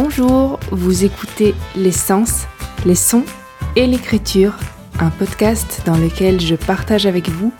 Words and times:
Bonjour, 0.00 0.60
vous 0.70 1.04
écoutez 1.04 1.56
Les 1.74 1.90
Sens, 1.90 2.46
les 2.86 2.94
sons 2.94 3.24
et 3.74 3.84
l'écriture, 3.84 4.56
un 5.00 5.10
podcast 5.10 5.82
dans 5.86 5.96
lequel 5.96 6.40
je 6.40 6.54
partage 6.54 7.04
avec 7.04 7.28
vous 7.28 7.52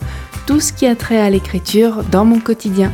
tout 0.46 0.60
ce 0.60 0.72
qui 0.72 0.86
a 0.86 0.94
trait 0.94 1.18
à 1.18 1.30
l'écriture 1.30 2.04
dans 2.04 2.24
mon 2.24 2.38
quotidien. 2.38 2.92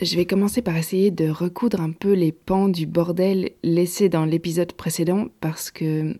Je 0.00 0.16
vais 0.16 0.24
commencer 0.24 0.62
par 0.62 0.78
essayer 0.78 1.10
de 1.10 1.28
recoudre 1.28 1.82
un 1.82 1.92
peu 1.92 2.14
les 2.14 2.32
pans 2.32 2.70
du 2.70 2.86
bordel 2.86 3.50
laissé 3.62 4.08
dans 4.08 4.24
l'épisode 4.24 4.72
précédent 4.72 5.26
parce 5.42 5.70
que 5.70 6.16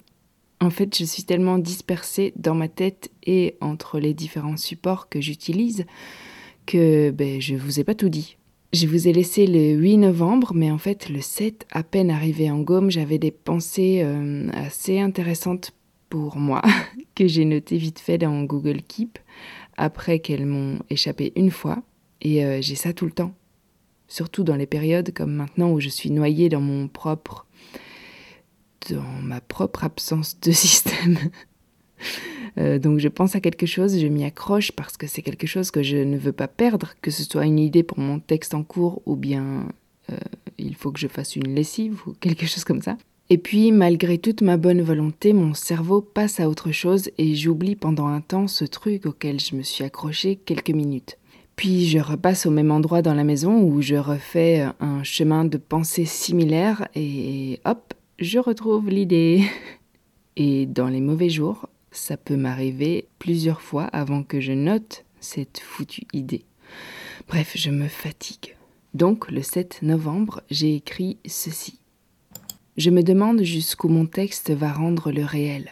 en 0.61 0.71
fait, 0.71 0.97
je 0.97 1.05
suis 1.05 1.25
tellement 1.25 1.59
dispersée 1.59 2.33
dans 2.37 2.55
ma 2.55 2.69
tête 2.69 3.11
et 3.25 3.57
entre 3.61 3.99
les 4.01 4.15
différents 4.15 4.57
supports 4.57 5.09
que 5.09 5.21
j'utilise 5.21 5.87
que 6.67 7.11
ben, 7.11 7.41
je 7.41 7.55
vous 7.55 7.81
ai 7.81 7.85
pas 7.85 7.95
tout 7.95 8.09
dit. 8.09 8.37
Je 8.73 8.87
vous 8.87 9.09
ai 9.09 9.13
laissé 9.13 9.47
le 9.47 9.73
8 9.73 9.97
novembre, 9.99 10.53
mais 10.55 10.71
en 10.71 10.77
fait, 10.77 11.09
le 11.09 11.23
7, 11.23 11.67
à 11.71 11.83
peine 11.83 12.11
arrivé 12.11 12.51
en 12.51 12.59
Gaume, 12.59 12.91
j'avais 12.91 13.19
des 13.19 13.31
pensées 13.31 14.03
euh, 14.05 14.51
assez 14.53 15.01
intéressantes 15.01 15.73
pour 16.11 16.37
moi, 16.37 16.61
que 17.15 17.27
j'ai 17.27 17.47
notées 17.47 17.79
vite 17.79 17.99
fait 17.99 18.19
dans 18.19 18.43
Google 18.43 18.83
Keep, 18.83 19.19
après 19.79 20.19
qu'elles 20.19 20.45
m'ont 20.45 20.81
échappé 20.91 21.33
une 21.37 21.51
fois, 21.51 21.83
et 22.21 22.45
euh, 22.45 22.61
j'ai 22.61 22.75
ça 22.75 22.93
tout 22.93 23.07
le 23.07 23.13
temps. 23.13 23.33
Surtout 24.07 24.45
dans 24.45 24.57
les 24.57 24.67
périodes 24.67 25.13
comme 25.15 25.33
maintenant 25.33 25.71
où 25.71 25.81
je 25.81 25.89
suis 25.89 26.11
noyée 26.11 26.49
dans 26.49 26.61
mon 26.61 26.89
propre 26.89 27.47
dans 28.91 29.23
ma 29.23 29.41
propre 29.41 29.85
absence 29.85 30.39
de 30.41 30.53
système. 30.53 31.19
Euh, 32.59 32.79
donc 32.79 32.99
je 32.99 33.09
pense 33.09 33.35
à 33.37 33.41
quelque 33.41 33.67
chose, 33.67 33.99
je 33.99 34.07
m'y 34.07 34.25
accroche 34.25 34.73
parce 34.73 34.97
que 34.97 35.07
c'est 35.07 35.23
quelque 35.23 35.47
chose 35.47 35.71
que 35.71 35.83
je 35.83 35.97
ne 35.97 36.17
veux 36.17 36.33
pas 36.33 36.49
perdre, 36.49 36.95
que 37.03 37.11
ce 37.11 37.23
soit 37.23 37.45
une 37.45 37.59
idée 37.59 37.83
pour 37.83 37.99
mon 37.99 38.19
texte 38.19 38.55
en 38.55 38.63
cours 38.63 39.03
ou 39.07 39.17
bien 39.17 39.69
euh, 40.11 40.17
il 40.59 40.75
faut 40.75 40.91
que 40.91 40.99
je 40.99 41.09
fasse 41.09 41.37
une 41.37 41.55
lessive 41.55 42.01
ou 42.07 42.13
quelque 42.15 42.47
chose 42.47 42.65
comme 42.65 42.83
ça. 42.83 42.97
Et 43.31 43.37
puis, 43.37 43.73
malgré 43.73 44.17
toute 44.17 44.41
ma 44.41 44.57
bonne 44.57 44.81
volonté, 44.81 45.35
mon 45.35 45.53
cerveau 45.53 46.01
passe 46.01 46.41
à 46.41 46.49
autre 46.49 46.73
chose 46.73 47.11
et 47.19 47.35
j'oublie 47.35 47.77
pendant 47.77 48.07
un 48.07 48.23
temps 48.23 48.49
ce 48.49 48.65
truc 48.65 49.05
auquel 49.05 49.39
je 49.39 49.55
me 49.55 49.63
suis 49.63 49.85
accroché 49.85 50.37
quelques 50.37 50.71
minutes. 50.71 51.19
Puis 51.55 51.87
je 51.87 51.99
repasse 51.99 52.47
au 52.47 52.51
même 52.51 52.71
endroit 52.71 53.03
dans 53.03 53.15
la 53.15 53.25
maison 53.25 53.61
où 53.61 53.83
je 53.83 53.97
refais 53.97 54.67
un 54.81 55.03
chemin 55.03 55.45
de 55.45 55.59
pensée 55.59 56.07
similaire 56.07 56.89
et 56.95 57.61
hop, 57.65 57.93
je 58.19 58.39
retrouve 58.39 58.89
l'idée. 58.89 59.45
Et 60.37 60.67
dans 60.67 60.89
les 60.89 61.01
mauvais 61.01 61.31
jours, 61.31 61.69
ça 61.91 62.17
peut 62.17 62.37
m'arriver 62.37 63.09
plusieurs 63.19 63.61
fois 63.61 63.85
avant 63.85 64.23
que 64.23 64.41
je 64.41 64.53
note 64.53 65.05
cette 65.21 65.59
foutue 65.59 66.07
idée. 66.13 66.45
Bref, 67.29 67.53
je 67.57 67.71
me 67.71 67.89
fatigue. 67.89 68.57
Donc 68.95 69.31
le 69.31 69.43
7 69.43 69.83
novembre, 69.83 70.43
j'ai 70.51 70.75
écrit 70.75 71.19
ceci. 71.27 71.81
Je 72.77 72.91
me 72.91 73.03
demande 73.03 73.43
jusqu'où 73.43 73.89
mon 73.89 74.07
texte 74.07 74.51
va 74.51 74.73
rendre 74.73 75.11
le 75.11 75.25
réel. 75.25 75.71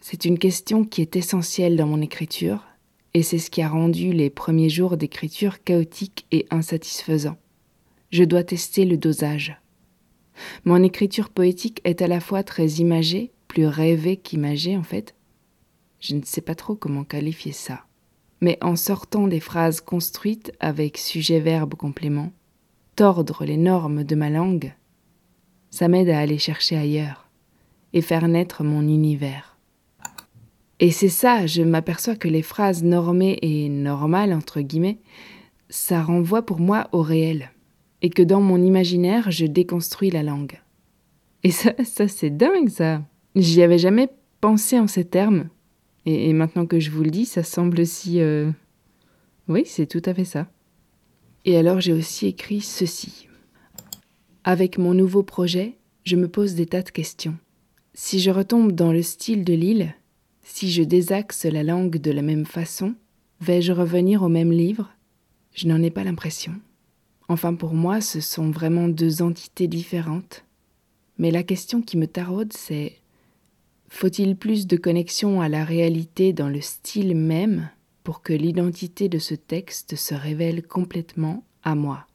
C'est 0.00 0.24
une 0.24 0.38
question 0.38 0.84
qui 0.84 1.02
est 1.02 1.16
essentielle 1.16 1.76
dans 1.76 1.86
mon 1.86 2.00
écriture, 2.00 2.64
et 3.12 3.22
c'est 3.22 3.38
ce 3.38 3.50
qui 3.50 3.60
a 3.60 3.68
rendu 3.68 4.12
les 4.12 4.30
premiers 4.30 4.70
jours 4.70 4.96
d'écriture 4.96 5.62
chaotiques 5.62 6.26
et 6.32 6.46
insatisfaisants. 6.50 7.36
Je 8.10 8.24
dois 8.24 8.44
tester 8.44 8.86
le 8.86 8.96
dosage. 8.96 9.60
Mon 10.64 10.82
écriture 10.82 11.30
poétique 11.30 11.80
est 11.84 12.02
à 12.02 12.06
la 12.06 12.20
fois 12.20 12.42
très 12.42 12.66
imagée, 12.66 13.32
plus 13.48 13.66
rêvée 13.66 14.16
qu'imagée 14.16 14.76
en 14.76 14.82
fait. 14.82 15.14
Je 16.00 16.14
ne 16.14 16.22
sais 16.24 16.40
pas 16.40 16.54
trop 16.54 16.74
comment 16.74 17.04
qualifier 17.04 17.52
ça. 17.52 17.84
Mais 18.40 18.58
en 18.62 18.76
sortant 18.76 19.26
des 19.26 19.40
phrases 19.40 19.80
construites 19.80 20.52
avec 20.60 20.96
sujet-verbe 20.96 21.74
complément, 21.74 22.32
tordre 22.94 23.44
les 23.44 23.56
normes 23.56 24.04
de 24.04 24.14
ma 24.14 24.30
langue, 24.30 24.74
ça 25.70 25.88
m'aide 25.88 26.08
à 26.08 26.20
aller 26.20 26.38
chercher 26.38 26.76
ailleurs 26.76 27.28
et 27.92 28.00
faire 28.00 28.28
naître 28.28 28.62
mon 28.62 28.82
univers. 28.82 29.58
Et 30.80 30.92
c'est 30.92 31.08
ça, 31.08 31.46
je 31.46 31.62
m'aperçois 31.62 32.14
que 32.14 32.28
les 32.28 32.42
phrases 32.42 32.84
normées 32.84 33.38
et 33.42 33.68
normales, 33.68 34.32
entre 34.32 34.60
guillemets, 34.60 34.98
ça 35.68 36.02
renvoie 36.02 36.42
pour 36.42 36.60
moi 36.60 36.88
au 36.92 37.02
réel 37.02 37.50
et 38.02 38.10
que 38.10 38.22
dans 38.22 38.40
mon 38.40 38.62
imaginaire, 38.62 39.30
je 39.30 39.46
déconstruis 39.46 40.10
la 40.10 40.22
langue. 40.22 40.60
Et 41.42 41.50
ça, 41.50 41.72
ça 41.84 42.08
c'est 42.08 42.30
dingue 42.30 42.68
ça. 42.68 43.02
J'y 43.34 43.62
avais 43.62 43.78
jamais 43.78 44.08
pensé 44.40 44.78
en 44.78 44.86
ces 44.86 45.04
termes. 45.04 45.48
Et, 46.06 46.32
maintenant 46.32 46.64
que 46.64 46.80
je 46.80 46.90
vous 46.90 47.02
le 47.02 47.10
dis, 47.10 47.26
ça 47.26 47.42
semble 47.42 47.84
si... 47.84 48.20
Euh, 48.20 48.50
oui, 49.46 49.64
c'est 49.66 49.86
tout 49.86 50.02
à 50.06 50.14
fait 50.14 50.24
ça. 50.24 50.46
Et 51.44 51.56
alors 51.56 51.80
j'ai 51.80 51.92
aussi 51.92 52.26
écrit 52.26 52.60
ceci. 52.60 53.28
Avec 54.44 54.78
mon 54.78 54.94
nouveau 54.94 55.22
projet, 55.22 55.76
je 56.04 56.16
me 56.16 56.28
pose 56.28 56.54
des 56.54 56.66
tas 56.66 56.82
de 56.82 56.90
questions. 56.90 57.36
Si 57.94 58.20
je 58.20 58.30
retombe 58.30 58.72
dans 58.72 58.92
le 58.92 59.02
style 59.02 59.44
de 59.44 59.52
l'île, 59.52 59.94
si 60.42 60.70
je 60.70 60.82
désaxe 60.82 61.44
la 61.44 61.62
langue 61.62 61.98
de 61.98 62.10
la 62.10 62.22
même 62.22 62.46
façon, 62.46 62.94
vais-je 63.40 63.72
revenir 63.72 64.22
au 64.22 64.28
même 64.28 64.52
livre? 64.52 64.90
Je 65.52 65.66
n'en 65.66 65.82
ai 65.82 65.90
pas 65.90 66.04
l'impression. 66.04 66.54
Enfin 67.28 67.54
pour 67.54 67.74
moi, 67.74 68.00
ce 68.00 68.20
sont 68.20 68.50
vraiment 68.50 68.88
deux 68.88 69.20
entités 69.20 69.68
différentes. 69.68 70.44
Mais 71.18 71.30
la 71.30 71.42
question 71.42 71.82
qui 71.82 71.96
me 71.98 72.06
taraude, 72.06 72.52
c'est 72.54 72.96
faut-il 73.90 74.36
plus 74.36 74.66
de 74.66 74.76
connexion 74.76 75.40
à 75.40 75.48
la 75.48 75.64
réalité 75.64 76.32
dans 76.32 76.48
le 76.48 76.60
style 76.60 77.14
même 77.14 77.68
pour 78.02 78.22
que 78.22 78.32
l'identité 78.32 79.08
de 79.08 79.18
ce 79.18 79.34
texte 79.34 79.96
se 79.96 80.14
révèle 80.14 80.62
complètement 80.62 81.44
à 81.62 81.74
moi? 81.74 82.06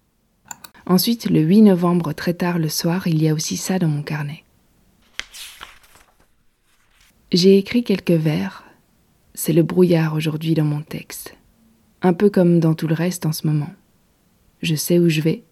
Ensuite, 0.86 1.30
le 1.30 1.42
8 1.42 1.62
novembre, 1.62 2.14
très 2.14 2.34
tard 2.34 2.60
le 2.60 2.70
soir, 2.70 3.08
il 3.08 3.22
y 3.22 3.30
a 3.30 3.34
aussi 3.34 3.56
ça 3.56 3.80
dans 3.80 3.88
mon 3.88 4.04
carnet. 4.04 4.44
J'ai 7.32 7.58
écrit 7.58 7.84
quelques 7.84 8.12
vers. 8.12 8.66
C'est 9.34 9.54
le 9.54 9.64
brouillard 9.64 10.14
aujourd'hui 10.14 10.54
dans 10.54 10.66
mon 10.66 10.82
texte. 10.82 11.36
Un 12.02 12.14
peu 12.14 12.30
comme 12.30 12.60
dans 12.60 12.76
tout 12.76 12.88
le 12.88 12.94
reste 12.94 13.26
en 13.26 13.32
ce 13.32 13.48
moment 13.48 13.70
je 14.64 14.76
sais 14.76 14.98
où 14.98 15.10
je 15.10 15.22
vais, 15.22 15.44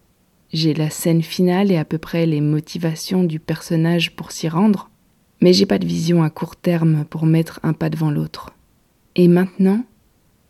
j'ai 0.52 0.74
la 0.74 0.90
scène 0.90 1.22
finale 1.22 1.70
et 1.70 1.76
à 1.76 1.84
peu 1.84 1.98
près 1.98 2.26
les 2.26 2.40
motivations 2.40 3.24
du 3.24 3.38
personnage 3.38 4.16
pour 4.16 4.32
s'y 4.32 4.48
rendre, 4.48 4.90
mais 5.40 5.52
j'ai 5.52 5.66
pas 5.66 5.78
de 5.78 5.86
vision 5.86 6.22
à 6.22 6.30
court 6.30 6.56
terme 6.56 7.04
pour 7.04 7.26
mettre 7.26 7.60
un 7.62 7.74
pas 7.74 7.90
devant 7.90 8.10
l'autre. 8.10 8.50
Et 9.14 9.28
maintenant, 9.28 9.84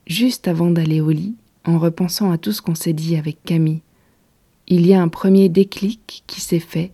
juste 0.06 0.48
avant 0.48 0.70
d'aller 0.70 1.00
au 1.00 1.10
lit, 1.10 1.34
en 1.64 1.78
repensant 1.78 2.30
à 2.30 2.38
tout 2.38 2.52
ce 2.52 2.62
qu'on 2.62 2.74
s'est 2.74 2.92
dit 2.92 3.16
avec 3.16 3.42
Camille, 3.44 3.82
il 4.68 4.86
y 4.86 4.94
a 4.94 5.02
un 5.02 5.08
premier 5.08 5.48
déclic 5.48 6.22
qui 6.26 6.40
s'est 6.40 6.60
fait. 6.60 6.92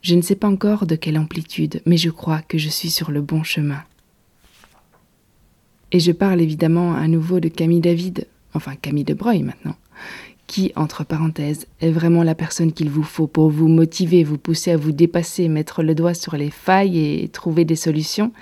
Je 0.00 0.14
ne 0.14 0.22
sais 0.22 0.36
pas 0.36 0.48
encore 0.48 0.86
de 0.86 0.96
quelle 0.96 1.18
amplitude, 1.18 1.82
mais 1.84 1.96
je 1.96 2.10
crois 2.10 2.40
que 2.40 2.56
je 2.56 2.68
suis 2.68 2.90
sur 2.90 3.10
le 3.10 3.20
bon 3.20 3.42
chemin. 3.42 3.82
Et 5.92 6.00
je 6.00 6.12
parle 6.12 6.40
évidemment 6.40 6.94
à 6.94 7.08
nouveau 7.08 7.40
de 7.40 7.48
Camille 7.48 7.80
David, 7.80 8.26
enfin 8.54 8.74
Camille 8.76 9.04
de 9.04 9.14
Breuil 9.14 9.42
maintenant, 9.42 9.76
qui, 10.48 10.72
entre 10.74 11.04
parenthèses, 11.04 11.68
est 11.80 11.90
vraiment 11.90 12.24
la 12.24 12.34
personne 12.34 12.72
qu'il 12.72 12.90
vous 12.90 13.04
faut 13.04 13.28
pour 13.28 13.50
vous 13.50 13.68
motiver, 13.68 14.24
vous 14.24 14.38
pousser 14.38 14.72
à 14.72 14.76
vous 14.76 14.92
dépasser, 14.92 15.46
mettre 15.46 15.84
le 15.84 15.94
doigt 15.94 16.14
sur 16.14 16.36
les 16.36 16.50
failles 16.50 16.98
et 16.98 17.28
trouver 17.28 17.64
des 17.64 17.76
solutions 17.76 18.32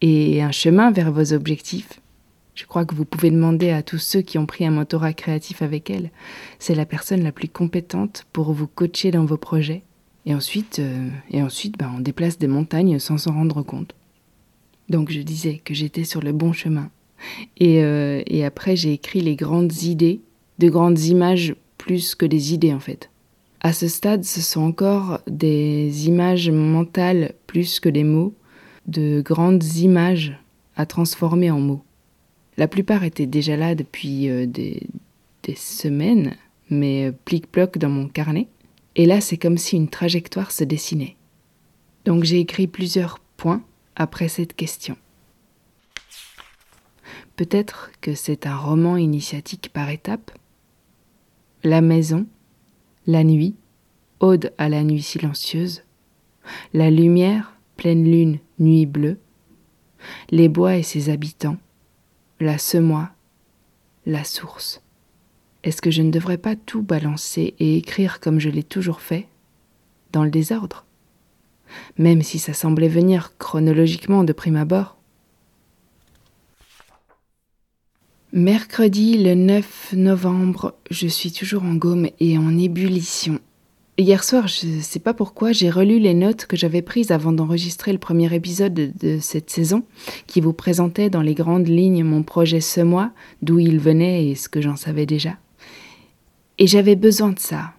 et 0.00 0.42
un 0.42 0.50
chemin 0.50 0.90
vers 0.90 1.12
vos 1.12 1.32
objectifs? 1.32 2.00
Je 2.54 2.64
crois 2.66 2.84
que 2.84 2.94
vous 2.94 3.04
pouvez 3.04 3.30
demander 3.30 3.70
à 3.70 3.82
tous 3.82 3.98
ceux 3.98 4.22
qui 4.22 4.38
ont 4.38 4.46
pris 4.46 4.66
un 4.66 4.70
mentorat 4.70 5.12
créatif 5.12 5.62
avec 5.62 5.90
elle. 5.90 6.10
C'est 6.58 6.74
la 6.74 6.86
personne 6.86 7.22
la 7.22 7.32
plus 7.32 7.48
compétente 7.48 8.26
pour 8.32 8.52
vous 8.52 8.66
coacher 8.66 9.10
dans 9.10 9.24
vos 9.24 9.38
projets. 9.38 9.82
Et 10.24 10.34
ensuite, 10.34 10.78
euh, 10.78 11.08
et 11.30 11.42
ensuite 11.42 11.78
ben, 11.78 11.92
on 11.96 12.00
déplace 12.00 12.38
des 12.38 12.46
montagnes 12.46 12.98
sans 12.98 13.18
s'en 13.18 13.32
rendre 13.32 13.62
compte. 13.62 13.94
Donc 14.88 15.10
je 15.10 15.20
disais 15.20 15.60
que 15.64 15.74
j'étais 15.74 16.04
sur 16.04 16.22
le 16.22 16.32
bon 16.32 16.52
chemin. 16.52 16.90
Et, 17.58 17.82
euh, 17.84 18.22
et 18.26 18.44
après, 18.44 18.74
j'ai 18.74 18.92
écrit 18.92 19.20
les 19.20 19.36
grandes 19.36 19.82
idées 19.82 20.20
de 20.62 20.68
grandes 20.68 21.00
images 21.06 21.56
plus 21.76 22.14
que 22.14 22.24
des 22.24 22.54
idées 22.54 22.72
en 22.72 22.78
fait. 22.78 23.10
À 23.60 23.72
ce 23.72 23.88
stade, 23.88 24.24
ce 24.24 24.40
sont 24.40 24.62
encore 24.62 25.20
des 25.26 26.06
images 26.06 26.50
mentales 26.50 27.34
plus 27.48 27.80
que 27.80 27.88
des 27.88 28.04
mots, 28.04 28.34
de 28.86 29.22
grandes 29.22 29.64
images 29.76 30.38
à 30.76 30.86
transformer 30.86 31.50
en 31.50 31.58
mots. 31.58 31.82
La 32.56 32.68
plupart 32.68 33.02
étaient 33.02 33.26
déjà 33.26 33.56
là 33.56 33.74
depuis 33.74 34.28
euh, 34.28 34.46
des, 34.46 34.86
semaines, 35.56 36.36
mais 36.70 37.06
euh, 37.06 37.12
plic-ploc 37.24 37.76
dans 37.78 37.88
mon 37.88 38.06
carnet. 38.06 38.46
Et 38.94 39.06
là, 39.06 39.20
c'est 39.20 39.36
comme 39.36 39.58
si 39.58 39.76
une 39.76 39.88
trajectoire 39.88 40.52
se 40.52 40.62
dessinait. 40.62 41.16
Donc 42.04 42.22
j'ai 42.22 42.38
écrit 42.38 42.68
plusieurs 42.68 43.18
points 43.36 43.64
après 43.96 44.28
cette 44.28 44.54
question. 44.54 44.96
Peut-être 47.34 47.90
que 48.00 48.14
c'est 48.14 48.46
un 48.46 48.56
roman 48.56 48.96
initiatique 48.96 49.70
par 49.72 49.90
étapes, 49.90 50.30
la 51.64 51.80
maison, 51.80 52.26
la 53.06 53.24
nuit, 53.24 53.54
ode 54.20 54.52
à 54.58 54.68
la 54.68 54.82
nuit 54.82 55.02
silencieuse, 55.02 55.82
la 56.72 56.90
lumière, 56.90 57.54
pleine 57.76 58.04
lune, 58.04 58.38
nuit 58.58 58.86
bleue, 58.86 59.18
les 60.30 60.48
bois 60.48 60.76
et 60.76 60.82
ses 60.82 61.08
habitants, 61.10 61.56
la 62.40 62.58
semois, 62.58 63.10
la 64.06 64.24
source. 64.24 64.82
Est-ce 65.62 65.80
que 65.80 65.92
je 65.92 66.02
ne 66.02 66.10
devrais 66.10 66.38
pas 66.38 66.56
tout 66.56 66.82
balancer 66.82 67.54
et 67.60 67.76
écrire 67.76 68.18
comme 68.18 68.40
je 68.40 68.50
l'ai 68.50 68.64
toujours 68.64 69.00
fait 69.00 69.28
Dans 70.10 70.24
le 70.24 70.30
désordre? 70.30 70.84
Même 71.96 72.22
si 72.22 72.38
ça 72.38 72.52
semblait 72.52 72.88
venir 72.88 73.38
chronologiquement 73.38 74.24
de 74.24 74.32
prime 74.32 74.56
abord 74.56 74.96
Mercredi 78.34 79.18
le 79.18 79.34
9 79.34 79.92
novembre, 79.92 80.74
je 80.90 81.06
suis 81.06 81.32
toujours 81.32 81.64
en 81.64 81.74
gomme 81.74 82.08
et 82.18 82.38
en 82.38 82.56
ébullition. 82.56 83.38
Hier 83.98 84.24
soir, 84.24 84.48
je 84.48 84.68
ne 84.68 84.80
sais 84.80 85.00
pas 85.00 85.12
pourquoi, 85.12 85.52
j'ai 85.52 85.68
relu 85.68 85.98
les 85.98 86.14
notes 86.14 86.46
que 86.46 86.56
j'avais 86.56 86.80
prises 86.80 87.10
avant 87.10 87.32
d'enregistrer 87.32 87.92
le 87.92 87.98
premier 87.98 88.34
épisode 88.34 88.72
de 88.72 89.18
cette 89.20 89.50
saison, 89.50 89.84
qui 90.26 90.40
vous 90.40 90.54
présentait 90.54 91.10
dans 91.10 91.20
les 91.20 91.34
grandes 91.34 91.68
lignes 91.68 92.04
mon 92.04 92.22
projet 92.22 92.62
ce 92.62 92.80
mois, 92.80 93.10
d'où 93.42 93.58
il 93.58 93.78
venait 93.78 94.28
et 94.28 94.34
ce 94.34 94.48
que 94.48 94.62
j'en 94.62 94.76
savais 94.76 95.04
déjà. 95.04 95.36
Et 96.56 96.66
j'avais 96.66 96.96
besoin 96.96 97.32
de 97.32 97.38
ça. 97.38 97.74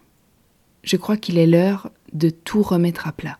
Je 0.83 0.97
crois 0.97 1.17
qu'il 1.17 1.39
est 1.39 1.47
l'heure 1.47 1.89
de 2.13 2.29
tout 2.29 2.61
remettre 2.61 3.07
à 3.07 3.11
plat. 3.11 3.39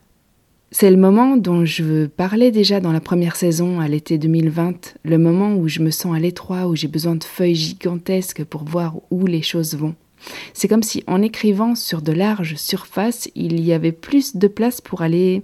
C'est 0.76 0.90
le 0.90 0.98
moment 0.98 1.38
dont 1.38 1.66
je 1.66 2.08
parler 2.08 2.50
déjà 2.50 2.80
dans 2.80 2.92
la 2.92 3.00
première 3.00 3.36
saison, 3.36 3.80
à 3.80 3.88
l'été 3.88 4.18
2020, 4.18 4.96
le 5.04 5.18
moment 5.20 5.54
où 5.54 5.68
je 5.68 5.82
me 5.82 5.92
sens 5.92 6.16
à 6.16 6.20
l'étroit, 6.20 6.66
où 6.66 6.76
j'ai 6.76 6.88
besoin 6.88 7.14
de 7.14 7.24
feuilles 7.24 7.54
gigantesques 7.54 8.44
pour 8.44 8.64
voir 8.64 8.96
où 9.12 9.28
les 9.28 9.44
choses 9.44 9.76
vont. 9.76 9.94
C'est 10.56 10.68
comme 10.68 10.82
si 10.82 11.04
en 11.06 11.22
écrivant 11.22 11.76
sur 11.76 12.02
de 12.02 12.12
larges 12.12 12.56
surfaces, 12.56 13.30
il 13.36 13.62
y 13.62 13.72
avait 13.72 13.92
plus 13.92 14.36
de 14.36 14.48
place 14.48 14.82
pour 14.82 15.04
aller 15.04 15.44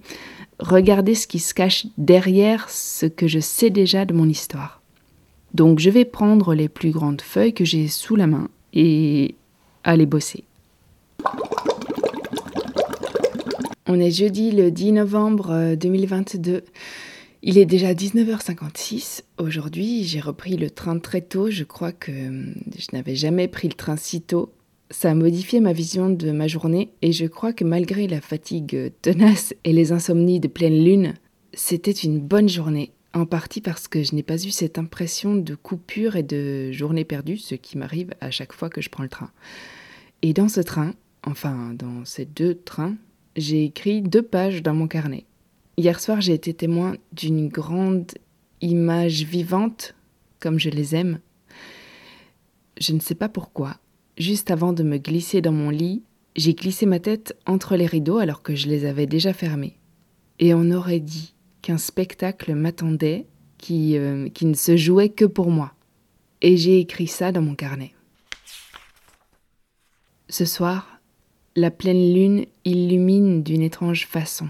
regarder 0.57 1.13
ce 1.13 1.27
qui 1.27 1.37
se 1.37 1.53
cache 1.53 1.85
derrière 1.99 2.67
ce 2.67 3.05
que 3.05 3.27
je 3.27 3.39
sais 3.39 3.69
déjà 3.69 4.05
de 4.05 4.15
mon 4.15 4.27
histoire. 4.27 4.81
Donc 5.53 5.77
je 5.77 5.91
vais 5.91 6.05
prendre 6.05 6.55
les 6.55 6.69
plus 6.69 6.89
grandes 6.89 7.21
feuilles 7.21 7.53
que 7.53 7.65
j'ai 7.65 7.87
sous 7.87 8.15
la 8.15 8.25
main 8.25 8.49
et 8.73 9.35
aller 9.83 10.07
bosser. 10.07 10.43
On 13.91 13.99
est 13.99 14.11
jeudi 14.11 14.51
le 14.51 14.69
10 14.69 14.91
novembre 14.91 15.73
2022. 15.73 16.51
Euh, 16.51 16.61
Il 17.41 17.57
est 17.57 17.65
déjà 17.65 17.95
19h56. 17.95 19.23
Aujourd'hui, 19.39 20.03
j'ai 20.03 20.19
repris 20.19 20.57
le 20.57 20.69
train 20.69 20.99
très 20.99 21.21
tôt. 21.21 21.49
Je 21.49 21.63
crois 21.63 21.91
que 21.91 22.11
euh, 22.11 22.53
je 22.77 22.85
n'avais 22.93 23.15
jamais 23.15 23.47
pris 23.47 23.67
le 23.67 23.73
train 23.73 23.97
si 23.97 24.21
tôt. 24.21 24.53
Ça 24.91 25.09
a 25.09 25.15
modifié 25.15 25.59
ma 25.59 25.73
vision 25.73 26.11
de 26.11 26.29
ma 26.29 26.47
journée 26.47 26.91
et 27.01 27.11
je 27.11 27.25
crois 27.25 27.51
que 27.51 27.63
malgré 27.63 28.05
la 28.05 28.21
fatigue 28.21 28.91
tenace 29.01 29.55
et 29.63 29.73
les 29.73 29.91
insomnies 29.91 30.39
de 30.39 30.47
pleine 30.47 30.83
lune, 30.83 31.15
c'était 31.53 31.89
une 31.89 32.19
bonne 32.19 32.47
journée. 32.47 32.91
En 33.15 33.25
partie 33.25 33.59
parce 33.59 33.87
que 33.87 34.03
je 34.03 34.13
n'ai 34.13 34.21
pas 34.21 34.45
eu 34.45 34.51
cette 34.51 34.77
impression 34.77 35.33
de 35.33 35.55
coupure 35.55 36.15
et 36.15 36.21
de 36.21 36.71
journée 36.71 37.05
perdue, 37.05 37.37
ce 37.37 37.55
qui 37.55 37.75
m'arrive 37.75 38.13
à 38.21 38.29
chaque 38.29 38.53
fois 38.53 38.69
que 38.69 38.81
je 38.81 38.89
prends 38.91 39.01
le 39.01 39.09
train. 39.09 39.31
Et 40.21 40.33
dans 40.33 40.47
ce 40.47 40.61
train, 40.61 40.93
enfin 41.25 41.73
dans 41.73 42.05
ces 42.05 42.25
deux 42.25 42.53
trains, 42.53 42.95
j'ai 43.35 43.65
écrit 43.65 44.01
deux 44.01 44.21
pages 44.21 44.63
dans 44.63 44.73
mon 44.73 44.87
carnet. 44.87 45.25
Hier 45.77 45.99
soir, 45.99 46.21
j'ai 46.21 46.33
été 46.33 46.53
témoin 46.53 46.95
d'une 47.13 47.47
grande 47.47 48.11
image 48.61 49.23
vivante, 49.23 49.95
comme 50.39 50.59
je 50.59 50.69
les 50.69 50.95
aime. 50.95 51.19
Je 52.79 52.93
ne 52.93 52.99
sais 52.99 53.15
pas 53.15 53.29
pourquoi. 53.29 53.77
Juste 54.17 54.51
avant 54.51 54.73
de 54.73 54.83
me 54.83 54.97
glisser 54.97 55.41
dans 55.41 55.51
mon 55.51 55.69
lit, 55.69 56.03
j'ai 56.35 56.53
glissé 56.53 56.85
ma 56.85 56.99
tête 56.99 57.37
entre 57.45 57.75
les 57.75 57.85
rideaux 57.85 58.17
alors 58.17 58.41
que 58.41 58.55
je 58.55 58.67
les 58.67 58.85
avais 58.85 59.05
déjà 59.05 59.33
fermés. 59.33 59.77
Et 60.39 60.53
on 60.53 60.71
aurait 60.71 60.99
dit 60.99 61.33
qu'un 61.61 61.77
spectacle 61.77 62.55
m'attendait 62.55 63.27
qui, 63.57 63.97
euh, 63.97 64.29
qui 64.29 64.45
ne 64.45 64.53
se 64.53 64.77
jouait 64.77 65.09
que 65.09 65.25
pour 65.25 65.49
moi. 65.49 65.73
Et 66.41 66.57
j'ai 66.57 66.79
écrit 66.79 67.07
ça 67.07 67.31
dans 67.31 67.41
mon 67.41 67.55
carnet. 67.55 67.93
Ce 70.29 70.45
soir, 70.45 70.98
la 71.59 71.71
pleine 71.71 72.13
lune 72.13 72.45
illumine 72.65 73.43
d'une 73.43 73.61
étrange 73.61 74.07
façon. 74.07 74.47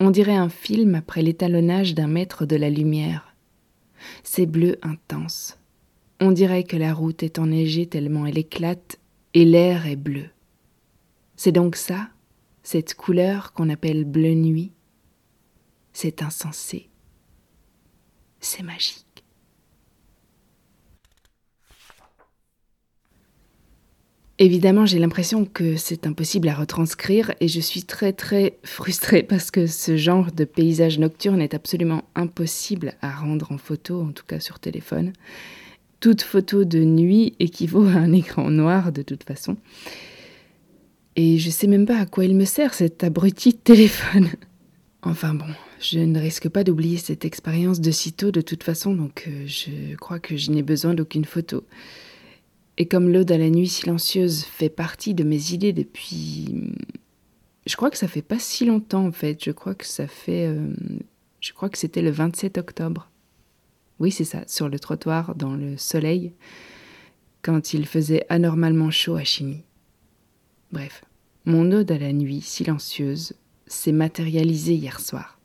On 0.00 0.10
dirait 0.10 0.36
un 0.36 0.48
film 0.48 0.94
après 0.94 1.22
l'étalonnage 1.22 1.94
d'un 1.94 2.08
maître 2.08 2.44
de 2.44 2.56
la 2.56 2.68
lumière. 2.68 3.34
C'est 4.24 4.46
bleu 4.46 4.78
intense. 4.82 5.58
On 6.20 6.32
dirait 6.32 6.64
que 6.64 6.76
la 6.76 6.92
route 6.92 7.22
est 7.22 7.38
enneigée 7.38 7.86
tellement 7.86 8.26
elle 8.26 8.38
éclate 8.38 8.98
et 9.34 9.44
l'air 9.44 9.86
est 9.86 9.96
bleu. 9.96 10.26
C'est 11.36 11.52
donc 11.52 11.76
ça, 11.76 12.08
cette 12.62 12.94
couleur 12.94 13.52
qu'on 13.52 13.70
appelle 13.70 14.04
bleu 14.04 14.34
nuit. 14.34 14.72
C'est 15.92 16.22
insensé. 16.22 16.88
C'est 18.40 18.62
magique. 18.62 19.01
Évidemment, 24.42 24.86
j'ai 24.86 24.98
l'impression 24.98 25.44
que 25.44 25.76
c'est 25.76 26.04
impossible 26.04 26.48
à 26.48 26.54
retranscrire 26.54 27.32
et 27.38 27.46
je 27.46 27.60
suis 27.60 27.84
très 27.84 28.12
très 28.12 28.58
frustrée 28.64 29.22
parce 29.22 29.52
que 29.52 29.68
ce 29.68 29.96
genre 29.96 30.32
de 30.32 30.44
paysage 30.44 30.98
nocturne 30.98 31.40
est 31.40 31.54
absolument 31.54 32.02
impossible 32.16 32.94
à 33.02 33.12
rendre 33.12 33.52
en 33.52 33.56
photo, 33.56 34.02
en 34.02 34.10
tout 34.10 34.24
cas 34.26 34.40
sur 34.40 34.58
téléphone. 34.58 35.12
Toute 36.00 36.22
photo 36.22 36.64
de 36.64 36.80
nuit 36.82 37.36
équivaut 37.38 37.86
à 37.86 37.92
un 37.92 38.12
écran 38.12 38.50
noir 38.50 38.90
de 38.90 39.02
toute 39.02 39.22
façon. 39.22 39.56
Et 41.14 41.38
je 41.38 41.48
sais 41.48 41.68
même 41.68 41.86
pas 41.86 42.00
à 42.00 42.06
quoi 42.06 42.24
il 42.24 42.34
me 42.34 42.44
sert 42.44 42.74
cet 42.74 43.04
abruti 43.04 43.50
de 43.50 43.58
téléphone. 43.58 44.28
Enfin 45.04 45.34
bon, 45.34 45.46
je 45.80 46.00
ne 46.00 46.18
risque 46.18 46.48
pas 46.48 46.64
d'oublier 46.64 46.96
cette 46.96 47.24
expérience 47.24 47.80
de 47.80 47.92
sitôt 47.92 48.32
de 48.32 48.40
toute 48.40 48.64
façon, 48.64 48.94
donc 48.94 49.24
euh, 49.28 49.44
je 49.46 49.94
crois 49.96 50.18
que 50.18 50.36
je 50.36 50.50
n'ai 50.50 50.62
besoin 50.62 50.94
d'aucune 50.94 51.24
photo. 51.24 51.64
Et 52.82 52.86
comme 52.86 53.10
l'ode 53.10 53.30
à 53.30 53.38
la 53.38 53.48
nuit 53.48 53.68
silencieuse 53.68 54.42
fait 54.42 54.68
partie 54.68 55.14
de 55.14 55.22
mes 55.22 55.52
idées 55.52 55.72
depuis... 55.72 56.52
Je 57.64 57.76
crois 57.76 57.90
que 57.90 57.96
ça 57.96 58.08
fait 58.08 58.22
pas 58.22 58.40
si 58.40 58.64
longtemps 58.64 59.06
en 59.06 59.12
fait, 59.12 59.38
je 59.44 59.52
crois 59.52 59.76
que 59.76 59.86
ça 59.86 60.08
fait... 60.08 60.48
Euh, 60.48 60.74
je 61.38 61.52
crois 61.52 61.68
que 61.68 61.78
c'était 61.78 62.02
le 62.02 62.10
27 62.10 62.58
octobre. 62.58 63.08
Oui, 64.00 64.10
c'est 64.10 64.24
ça, 64.24 64.42
sur 64.48 64.68
le 64.68 64.80
trottoir, 64.80 65.36
dans 65.36 65.54
le 65.54 65.76
soleil, 65.76 66.32
quand 67.42 67.72
il 67.72 67.86
faisait 67.86 68.26
anormalement 68.28 68.90
chaud 68.90 69.14
à 69.14 69.22
Chimie. 69.22 69.62
Bref, 70.72 71.04
mon 71.44 71.70
ode 71.70 71.92
à 71.92 71.98
la 71.98 72.12
nuit 72.12 72.40
silencieuse 72.40 73.34
s'est 73.68 73.92
matérialisée 73.92 74.74
hier 74.74 74.98
soir. 74.98 75.38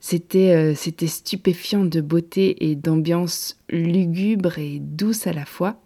C'était 0.00 0.54
euh, 0.54 0.74
c'était 0.74 1.08
stupéfiant 1.08 1.84
de 1.84 2.00
beauté 2.00 2.70
et 2.70 2.74
d'ambiance 2.74 3.60
lugubre 3.68 4.58
et 4.58 4.78
douce 4.78 5.26
à 5.26 5.34
la 5.34 5.44
fois. 5.44 5.78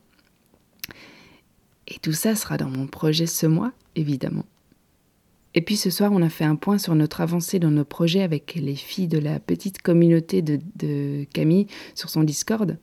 Et 1.89 1.99
tout 2.01 2.13
ça 2.13 2.35
sera 2.35 2.57
dans 2.57 2.69
mon 2.69 2.87
projet 2.87 3.27
ce 3.27 3.47
mois, 3.47 3.73
évidemment. 3.97 4.45
Et 5.55 5.61
puis 5.61 5.77
ce 5.77 5.91
soir, 5.91 6.13
on 6.13 6.23
a 6.23 6.31
fait 6.31 6.45
un 6.45 6.57
point 6.57 6.79
sur 6.79 6.95
notre 6.95 7.21
avancée 7.21 7.59
dans 7.59 7.71
nos 7.71 7.85
projets 7.85 8.23
avec 8.23 8.55
les 8.55 8.75
filles 8.75 9.09
de 9.09 9.19
la 9.19 9.39
petite 9.39 9.83
communauté 9.83 10.41
de, 10.41 11.25
Camille 11.33 11.67
sur 11.95 12.09
son 12.09 12.23
Discord. 12.23 12.79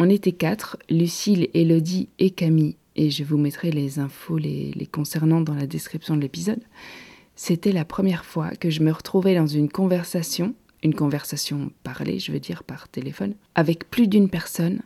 On 0.00 0.10
était 0.10 0.32
quatre, 0.32 0.76
Lucille, 0.90 1.48
Elodie 1.54 2.08
et 2.18 2.30
Camille, 2.30 2.76
et 2.96 3.10
je 3.10 3.24
vous 3.24 3.38
mettrai 3.38 3.70
les 3.70 3.98
infos 3.98 4.38
les, 4.38 4.72
les 4.72 4.86
concernant 4.86 5.40
dans 5.40 5.54
la 5.54 5.66
description 5.66 6.16
de 6.16 6.20
l'épisode. 6.20 6.62
C'était 7.36 7.72
la 7.72 7.84
première 7.84 8.24
fois 8.24 8.50
que 8.50 8.70
je 8.70 8.82
me 8.82 8.90
retrouvais 8.90 9.36
dans 9.36 9.46
une 9.46 9.68
conversation, 9.68 10.54
une 10.82 10.94
conversation 10.94 11.70
parlée, 11.84 12.18
je 12.18 12.32
veux 12.32 12.40
dire 12.40 12.64
par 12.64 12.88
téléphone, 12.88 13.34
avec 13.54 13.88
plus 13.88 14.08
d'une 14.08 14.28
personne 14.28 14.80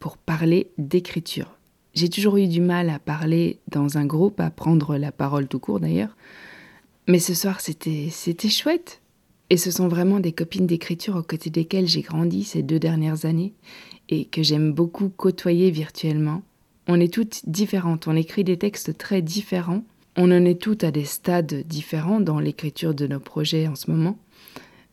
pour 0.00 0.16
parler 0.16 0.70
d'écriture. 0.78 1.56
J'ai 1.94 2.08
toujours 2.08 2.36
eu 2.38 2.48
du 2.48 2.60
mal 2.60 2.90
à 2.90 2.98
parler 2.98 3.60
dans 3.70 3.98
un 3.98 4.04
groupe, 4.04 4.40
à 4.40 4.50
prendre 4.50 4.96
la 4.96 5.12
parole 5.12 5.46
tout 5.46 5.60
court 5.60 5.78
d'ailleurs. 5.78 6.16
Mais 7.06 7.20
ce 7.20 7.34
soir, 7.34 7.60
c'était, 7.60 8.10
chouette. 8.48 9.00
Et 9.50 9.56
ce 9.56 9.70
sont 9.70 9.88
vraiment 9.88 10.20
des 10.20 10.32
copines 10.32 10.66
d'écriture 10.66 11.16
aux 11.16 11.22
côtés 11.22 11.50
desquelles 11.50 11.86
j'ai 11.86 12.00
grandi 12.00 12.44
ces 12.44 12.62
deux 12.62 12.80
dernières 12.80 13.26
années 13.26 13.52
et 14.08 14.24
que 14.24 14.42
j'aime 14.42 14.72
beaucoup 14.72 15.08
côtoyer 15.08 15.70
virtuellement. 15.70 16.42
On 16.88 16.98
est 16.98 17.12
toutes 17.12 17.48
différentes, 17.48 18.08
on 18.08 18.16
écrit 18.16 18.42
des 18.42 18.56
textes 18.56 18.96
très 18.96 19.22
différents, 19.22 19.84
on 20.16 20.32
en 20.32 20.44
est 20.44 20.60
toutes 20.60 20.82
à 20.82 20.90
des 20.90 21.04
stades 21.04 21.66
différents 21.66 22.20
dans 22.20 22.40
l'écriture 22.40 22.94
de 22.94 23.06
nos 23.06 23.20
projets 23.20 23.68
en 23.68 23.74
ce 23.74 23.90
moment. 23.90 24.18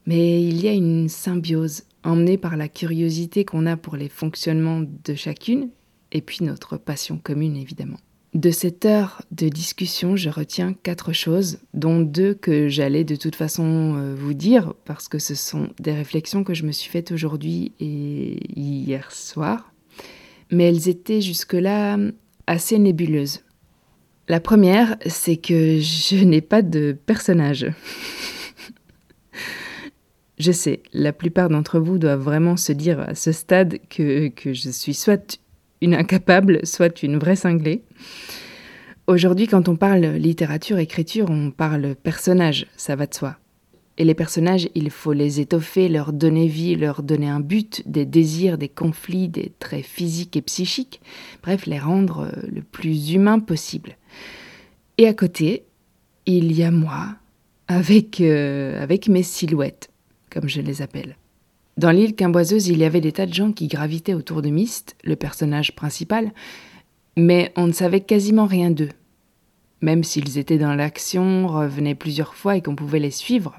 Mais 0.05 0.43
il 0.43 0.62
y 0.62 0.67
a 0.67 0.74
une 0.74 1.10
symbiose 1.10 1.84
emmenée 2.03 2.38
par 2.38 2.58
la 2.58 2.67
curiosité 2.67 3.46
qu'on 3.46 3.65
a 3.65 3.77
pour 3.77 3.96
les 3.96 4.10
fonctionnements 4.10 4.81
de 4.81 5.15
chacune 5.15 5.70
et 6.12 6.22
puis 6.22 6.39
notre 6.41 6.77
passion 6.77 7.18
commune 7.18 7.56
évidemment. 7.56 7.98
De 8.34 8.50
cette 8.50 8.86
heure 8.86 9.24
de 9.32 9.50
discussion, 9.50 10.15
je 10.15 10.30
retiens 10.30 10.74
quatre 10.74 11.12
choses, 11.12 11.60
dont 11.74 12.00
deux 12.00 12.34
que 12.34 12.70
j'allais 12.70 13.03
de 13.03 13.18
toute 13.18 13.36
façon 13.36 13.96
euh, 13.98 14.15
vous 14.15 14.34
dire, 14.34 14.74
parce 14.86 15.10
que 15.10 15.20
ce 15.20 15.36
sont 15.36 15.68
des 15.82 15.91
réflexions 15.91 16.46
que 16.46 16.53
je 16.53 16.65
me 16.65 16.72
suis 16.72 16.89
faites 16.89 17.12
aujourd'hui 17.12 17.74
et 17.82 18.38
hier 18.58 19.12
soir, 19.12 19.74
mais 20.50 20.70
elles 20.70 20.88
étaient 20.88 21.20
jusque-là 21.20 21.98
assez 22.48 22.80
nébuleuses. 22.80 23.41
La 24.30 24.39
première, 24.39 24.96
c'est 25.08 25.36
que 25.36 25.82
je 25.82 26.24
n'ai 26.24 26.39
pas 26.39 26.62
de 26.62 26.96
personnage. 27.06 27.68
je 30.39 30.53
sais, 30.53 30.84
la 30.94 31.12
plupart 31.12 31.50
d'entre 31.50 31.82
vous 31.82 31.98
doivent 31.98 32.22
vraiment 32.22 32.56
se 32.56 32.72
dire 32.72 33.01
à 33.01 33.13
ce 33.13 33.34
stade 33.34 33.80
que, 33.89 34.30
que 34.30 34.53
je 34.53 34.70
suis 34.70 34.94
soit 34.94 35.41
une 35.82 35.96
incapable, 35.96 36.66
soit 36.66 37.04
une 37.04 37.18
vraie 37.18 37.36
cinglée. 37.36 37.84
Aujourd'hui, 39.08 39.48
quand 39.48 39.68
on 39.68 39.76
parle 39.76 40.06
littérature, 40.06 40.78
écriture, 40.78 41.28
on 41.30 41.52
parle 41.52 41.96
personnage, 41.96 42.68
ça 42.78 42.96
va 42.96 43.08
de 43.08 43.14
soi. 43.14 43.38
Et 43.98 44.06
les 44.06 44.14
personnages, 44.14 44.70
il 44.74 44.90
faut 44.90 45.14
les 45.14 45.42
étoffer, 45.42 45.90
leur 45.90 46.14
donner 46.14 46.48
vie, 46.48 46.76
leur 46.76 47.04
donner 47.04 47.28
un 47.28 47.40
but, 47.40 47.84
des 47.86 48.06
désirs, 48.06 48.58
des 48.58 48.70
conflits, 48.70 49.28
des 49.28 49.52
traits 49.60 49.86
physiques 49.86 50.38
et 50.38 50.42
psychiques, 50.42 51.02
bref, 51.44 51.66
les 51.66 51.80
rendre 51.80 52.22
euh, 52.22 52.48
le 52.52 52.62
plus 52.62 53.14
humain 53.14 53.40
possible. 53.40 53.98
Et 54.98 55.08
à 55.08 55.14
côté, 55.14 55.66
il 56.26 56.52
y 56.52 56.64
a 56.64 56.72
moi, 56.72 57.16
avec, 57.68 58.22
euh, 58.22 58.82
avec 58.82 59.08
mes 59.08 59.24
silhouettes, 59.24 59.90
comme 60.30 60.48
je 60.48 60.62
les 60.62 60.82
appelle. 60.82 61.16
Dans 61.82 61.90
l'île 61.90 62.14
Quimboiseuse, 62.14 62.68
il 62.68 62.78
y 62.78 62.84
avait 62.84 63.02
des 63.02 63.12
tas 63.12 63.26
de 63.26 63.34
gens 63.34 63.52
qui 63.52 63.68
gravitaient 63.68 64.14
autour 64.14 64.44
de 64.44 64.52
Myst, 64.52 64.96
le 65.04 65.16
personnage 65.16 65.74
principal, 65.74 66.32
mais 67.18 67.52
on 67.56 67.66
ne 67.66 67.72
savait 67.72 68.02
quasiment 68.02 68.46
rien 68.46 68.70
d'eux. 68.70 68.92
Même 69.82 70.04
s'ils 70.04 70.38
étaient 70.38 70.60
dans 70.60 70.76
l'action, 70.76 71.48
revenaient 71.48 71.96
plusieurs 71.96 72.36
fois 72.36 72.56
et 72.56 72.62
qu'on 72.62 72.76
pouvait 72.76 73.00
les 73.00 73.10
suivre. 73.10 73.58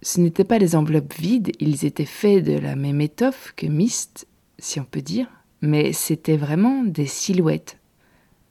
Ce 0.00 0.22
n'étaient 0.22 0.44
pas 0.44 0.58
des 0.58 0.74
enveloppes 0.74 1.12
vides, 1.18 1.52
ils 1.60 1.84
étaient 1.84 2.06
faits 2.06 2.44
de 2.44 2.56
la 2.56 2.76
même 2.76 3.02
étoffe 3.02 3.52
que 3.54 3.66
Myst, 3.66 4.26
si 4.58 4.80
on 4.80 4.84
peut 4.84 5.02
dire, 5.02 5.26
mais 5.60 5.92
c'était 5.92 6.38
vraiment 6.38 6.82
des 6.82 7.04
silhouettes. 7.04 7.76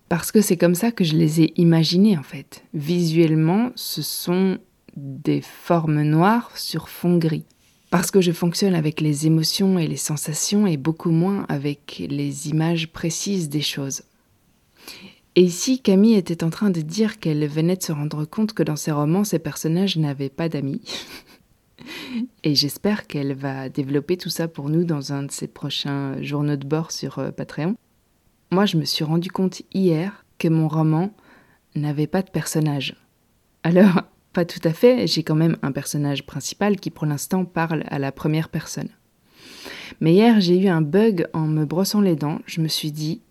Parce 0.08 0.32
que 0.32 0.42
c'est 0.42 0.58
comme 0.58 0.76
ça 0.76 0.92
que 0.92 1.04
je 1.04 1.16
les 1.16 1.42
ai 1.42 1.60
imaginés 1.60 2.16
en 2.16 2.22
fait. 2.22 2.64
Visuellement, 2.76 3.72
ce 3.74 4.04
sont 4.04 4.60
des 4.96 5.42
formes 5.42 6.04
noires 6.04 6.56
sur 6.60 6.90
fond 6.90 7.18
gris. 7.18 7.48
Parce 7.94 8.10
que 8.10 8.22
je 8.22 8.32
fonctionne 8.32 8.74
avec 8.74 9.02
les 9.02 9.28
émotions 9.28 9.78
et 9.78 9.86
les 9.86 9.98
sensations 9.98 10.66
et 10.66 10.78
beaucoup 10.78 11.12
moins 11.12 11.46
avec 11.48 12.02
les 12.10 12.50
images 12.50 12.92
précises 12.92 13.50
des 13.50 13.62
choses. 13.62 14.02
Et 15.36 15.44
ici, 15.44 15.80
Camille 15.80 16.16
était 16.16 16.44
en 16.44 16.50
train 16.50 16.72
de 16.72 16.82
dire 16.82 17.20
qu'elle 17.20 17.48
venait 17.48 17.76
de 17.76 17.84
se 17.84 17.92
rendre 17.92 18.26
compte 18.26 18.54
que 18.54 18.64
dans 18.64 18.78
ses 18.78 18.92
romans, 18.92 19.24
ces 19.24 19.38
personnages 19.38 19.96
n'avaient 19.96 20.32
pas 20.32 20.50
d'amis. 20.50 20.82
et 22.44 22.56
j'espère 22.56 23.06
qu'elle 23.06 23.36
va 23.36 23.70
développer 23.70 24.18
tout 24.18 24.32
ça 24.32 24.48
pour 24.48 24.72
nous 24.72 24.86
dans 24.86 25.14
un 25.14 25.22
de 25.22 25.32
ses 25.32 25.48
prochains 25.48 26.20
journaux 26.24 26.56
de 26.56 26.66
bord 26.66 26.92
sur 26.92 27.20
euh, 27.20 27.30
Patreon. 27.30 27.76
Moi, 28.50 28.66
je 28.66 28.78
me 28.78 28.86
suis 28.86 29.04
rendu 29.04 29.30
compte 29.30 29.62
hier 29.72 30.26
que 30.40 30.48
mon 30.48 30.68
roman 30.68 31.14
n'avait 31.76 32.08
pas 32.08 32.24
de 32.24 32.32
personnage. 32.32 32.96
Alors, 33.62 34.02
pas 34.34 34.46
tout 34.46 34.60
à 34.64 34.74
fait, 34.74 35.08
j'ai 35.08 35.24
quand 35.24 35.36
même 35.36 35.58
un 35.62 35.72
personnage 35.72 36.26
principal 36.26 36.78
qui 36.78 36.90
pour 36.90 37.06
l'instant 37.06 37.46
parle 37.46 37.84
à 37.88 38.00
la 38.00 38.12
première 38.12 38.50
personne. 38.50 38.90
Mais 40.02 40.14
hier, 40.14 40.42
j'ai 40.42 40.58
eu 40.58 40.68
un 40.68 40.82
bug 40.82 41.28
en 41.34 41.48
me 41.48 41.66
brossant 41.66 42.02
les 42.02 42.16
dents. 42.16 42.40
Je 42.46 42.62
me 42.62 42.68
suis 42.68 42.92
dit, 42.92 43.22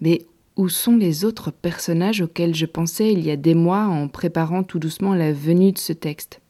mais 0.00 0.26
où 0.56 0.68
sont 0.68 0.96
les 0.96 1.24
autres 1.24 1.50
personnages 1.50 2.20
auxquels 2.20 2.54
je 2.54 2.66
pensais 2.66 3.12
il 3.12 3.20
y 3.20 3.30
a 3.30 3.36
des 3.36 3.54
mois 3.54 3.84
en 3.84 4.08
préparant 4.08 4.62
tout 4.62 4.78
doucement 4.78 5.14
la 5.14 5.32
venue 5.32 5.72
de 5.72 5.78
ce 5.78 5.92
texte? 5.92 6.40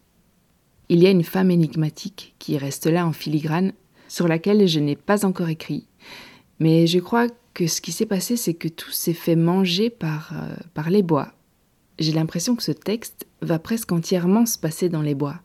Il 0.89 1.03
y 1.03 1.07
a 1.07 1.11
une 1.11 1.25
femme 1.25 1.51
énigmatique 1.51 2.35
qui 2.39 2.59
reste 2.59 2.87
là 2.87 3.07
en 3.07 3.13
filigrane, 3.13 3.73
sur 4.09 4.29
laquelle 4.29 4.67
je 4.69 4.81
n'ai 4.81 4.97
pas 4.97 5.25
encore 5.25 5.49
écrit. 5.49 5.87
Mais 6.61 6.87
je 6.87 6.99
crois 7.01 7.27
que 7.55 7.67
ce 7.67 7.81
qui 7.81 7.93
s'est 7.93 8.07
passé, 8.07 8.37
c'est 8.37 8.55
que 8.55 8.69
tout 8.69 8.93
s'est 8.93 9.13
fait 9.13 9.37
manger 9.37 9.91
par, 9.91 10.33
euh, 10.35 10.55
par 10.75 10.91
les 10.91 11.03
bois, 11.03 11.33
j'ai 11.99 12.13
l'impression 12.13 12.57
que 12.57 12.63
ce 12.63 12.73
texte 12.73 13.26
va 13.41 13.59
presque 13.59 13.93
entièrement 13.93 14.47
se 14.47 14.59
passer 14.59 14.89
dans 14.89 15.03
les 15.03 15.15
bois, 15.15 15.41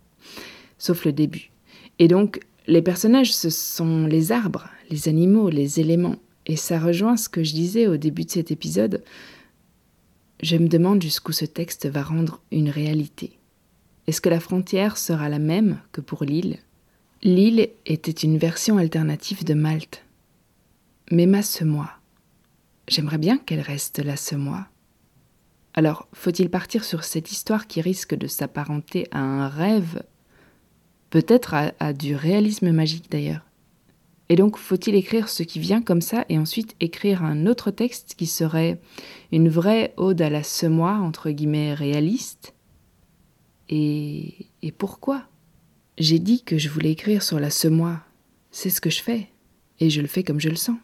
sauf 0.78 1.06
le 1.06 1.14
début. 1.14 1.52
Et 2.00 2.08
donc, 2.08 2.40
les 2.68 2.82
personnages, 2.82 3.34
ce 3.34 3.50
sont 3.50 4.06
les 4.06 4.32
arbres, 4.32 4.70
les 4.90 5.08
animaux, 5.08 5.50
les 5.50 5.80
éléments. 5.80 6.16
Et 6.46 6.56
ça 6.56 6.80
rejoint 6.80 7.18
ce 7.18 7.30
que 7.30 7.44
je 7.44 7.54
disais 7.54 7.88
au 7.88 7.98
début 7.98 8.26
de 8.26 8.32
cet 8.32 8.52
épisode. 8.52 9.04
Je 10.42 10.58
me 10.58 10.68
demande 10.68 11.02
jusqu'où 11.02 11.32
ce 11.32 11.46
texte 11.46 11.88
va 11.88 12.02
rendre 12.02 12.42
une 12.52 12.70
réalité. 12.70 13.38
Est-ce 14.08 14.22
que 14.22 14.30
la 14.30 14.40
frontière 14.40 14.98
sera 14.98 15.30
la 15.30 15.40
même 15.40 15.80
que 15.92 16.02
pour 16.02 16.24
l'île? 16.24 16.58
L'île 17.24 17.70
était 17.86 18.12
une 18.12 18.38
version 18.38 18.78
alternative 18.78 19.44
de 19.44 19.54
Malte. 19.54 20.04
Mais 21.12 21.28
ma 21.28 21.44
semois. 21.44 21.92
J'aimerais 22.88 23.20
bien 23.20 23.38
qu'elle 23.38 23.62
reste 23.62 24.00
la 24.00 24.16
semois. 24.16 24.66
Alors, 25.74 26.08
faut-il 26.14 26.50
partir 26.50 26.84
sur 26.84 27.04
cette 27.04 27.32
histoire 27.32 27.68
qui 27.68 27.82
risque 27.82 28.14
de 28.14 28.28
s'apparenter 28.28 29.08
à 29.12 29.20
un 29.20 29.48
rêve, 29.48 30.04
peut-être 31.10 31.54
à, 31.80 31.94
du 31.94 32.16
réalisme 32.16 32.72
magique 32.72 33.10
d'ailleurs? 33.10 33.46
Et 34.28 34.36
donc, 34.36 34.58
faut-il 34.58 34.96
écrire 34.96 35.30
ce 35.30 35.44
qui 35.44 35.60
vient 35.60 35.82
comme 35.82 36.02
ça 36.02 36.26
et 36.30 36.38
ensuite 36.38 36.76
écrire 36.80 37.24
un 37.24 37.48
autre 37.48 37.72
texte 37.72 38.16
qui 38.18 38.28
serait 38.28 38.80
une 39.32 39.50
vraie 39.50 39.94
ode 39.98 40.22
à 40.22 40.30
la 40.30 40.44
semois, 40.44 40.94
entre 40.94 41.32
guillemets, 41.32 41.74
réaliste? 41.74 42.54
Et, 43.70 44.48
et 44.62 44.72
pourquoi? 44.72 45.24
J'ai 45.98 46.20
dit 46.20 46.44
que 46.44 46.58
je 46.58 46.70
voulais 46.70 46.92
écrire 46.92 47.24
sur 47.24 47.40
la 47.40 47.50
semois. 47.50 48.02
C'est 48.52 48.70
ce 48.70 48.82
que 48.82 48.90
je 48.90 49.02
fais, 49.02 49.30
et 49.80 49.90
je 49.90 50.02
le 50.02 50.08
fais 50.08 50.24
comme 50.24 50.40
je 50.40 50.50
le 50.50 50.56
sens. 50.56 50.78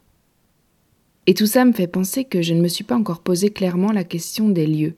Et 1.28 1.34
tout 1.34 1.46
ça 1.46 1.66
me 1.66 1.74
fait 1.74 1.88
penser 1.88 2.24
que 2.24 2.42
je 2.42 2.54
ne 2.54 2.62
me 2.62 2.70
suis 2.70 2.86
pas 2.86 2.96
encore 2.96 3.20
posé 3.20 3.50
clairement 3.50 3.92
la 3.92 4.06
question 4.06 4.48
des 4.48 4.66
lieux. 4.66 4.96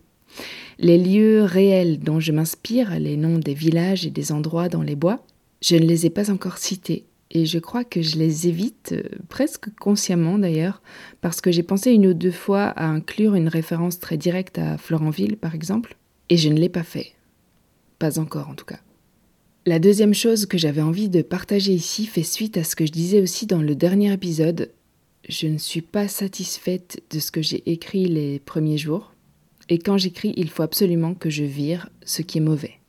Les 0.78 1.00
lieux 1.00 1.44
réels 1.44 2.00
dont 2.00 2.20
je 2.20 2.32
m'inspire, 2.32 3.00
les 3.00 3.18
noms 3.18 3.40
des 3.40 3.56
villages 3.56 4.06
et 4.06 4.12
des 4.12 4.32
endroits 4.32 4.70
dans 4.70 4.84
les 4.84 4.96
bois, 4.96 5.26
je 5.62 5.76
ne 5.76 5.86
les 5.86 6.06
ai 6.06 6.12
pas 6.12 6.32
encore 6.32 6.60
cités, 6.60 7.06
et 7.32 7.46
je 7.46 7.60
crois 7.60 7.84
que 7.84 8.02
je 8.02 8.18
les 8.18 8.48
évite, 8.48 8.94
euh, 8.94 9.04
presque 9.28 9.74
consciemment 9.76 10.38
d'ailleurs, 10.38 10.82
parce 11.20 11.42
que 11.42 11.52
j'ai 11.52 11.64
pensé 11.64 11.92
une 11.92 12.08
ou 12.08 12.14
deux 12.14 12.32
fois 12.32 12.68
à 12.68 12.86
inclure 12.86 13.36
une 13.36 13.50
référence 13.50 14.00
très 14.00 14.18
directe 14.18 14.58
à 14.58 14.78
Florentville, 14.78 15.36
par 15.36 15.54
exemple, 15.54 15.98
et 16.30 16.38
je 16.38 16.50
ne 16.50 16.60
l'ai 16.60 16.70
pas 16.70 16.84
fait. 16.84 17.14
Pas 17.98 18.20
encore 18.20 18.50
en 18.50 18.56
tout 18.56 18.66
cas. 18.66 18.80
La 19.66 19.80
deuxième 19.80 20.14
chose 20.14 20.46
que 20.46 20.58
j'avais 20.58 20.82
envie 20.82 21.10
de 21.10 21.22
partager 21.22 21.74
ici 21.74 22.06
fait 22.06 22.24
suite 22.24 22.58
à 22.58 22.64
ce 22.64 22.76
que 22.76 22.86
je 22.86 22.92
disais 22.92 23.22
aussi 23.22 23.46
dans 23.46 23.62
le 23.62 23.76
dernier 23.76 24.14
épisode, 24.14 24.72
je 25.30 25.48
ne 25.48 25.58
suis 25.58 25.82
pas 25.82 26.08
satisfaite 26.08 27.02
de 27.12 27.20
ce 27.20 27.32
que 27.32 27.42
j'ai 27.42 27.64
écrit 27.72 28.08
les 28.08 28.40
premiers 28.40 28.78
jours, 28.78 29.14
et 29.70 29.78
quand 29.78 29.98
j'écris, 29.98 30.34
il 30.36 30.50
faut 30.50 30.64
absolument 30.64 31.14
que 31.14 31.30
je 31.30 31.44
vire 31.44 31.90
ce 32.04 32.24
qui 32.24 32.40
est 32.40 32.42
mauvais. 32.42 32.80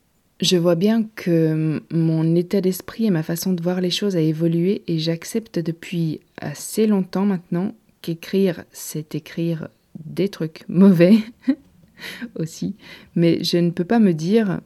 Je 0.40 0.56
vois 0.56 0.74
bien 0.74 1.04
que 1.16 1.82
mon 1.90 2.34
état 2.34 2.62
d'esprit 2.62 3.04
et 3.04 3.10
ma 3.10 3.22
façon 3.22 3.52
de 3.52 3.62
voir 3.62 3.82
les 3.82 3.90
choses 3.90 4.16
a 4.16 4.20
évolué 4.20 4.82
et 4.86 4.98
j'accepte 4.98 5.58
depuis 5.58 6.20
assez 6.38 6.86
longtemps 6.86 7.26
maintenant 7.26 7.74
qu'écrire, 8.00 8.64
c'est 8.72 9.14
écrire 9.14 9.68
des 10.02 10.30
trucs 10.30 10.64
mauvais 10.66 11.18
aussi. 12.36 12.74
Mais 13.14 13.44
je 13.44 13.58
ne 13.58 13.68
peux 13.68 13.84
pas 13.84 13.98
me 13.98 14.14
dire, 14.14 14.62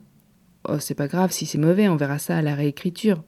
oh 0.68 0.78
c'est 0.78 0.94
pas 0.94 1.08
grave 1.08 1.32
si 1.32 1.44
c'est 1.44 1.58
mauvais, 1.58 1.88
on 1.88 1.96
verra 1.96 2.20
ça 2.20 2.38
à 2.38 2.42
la 2.42 2.54
réécriture. 2.54 3.24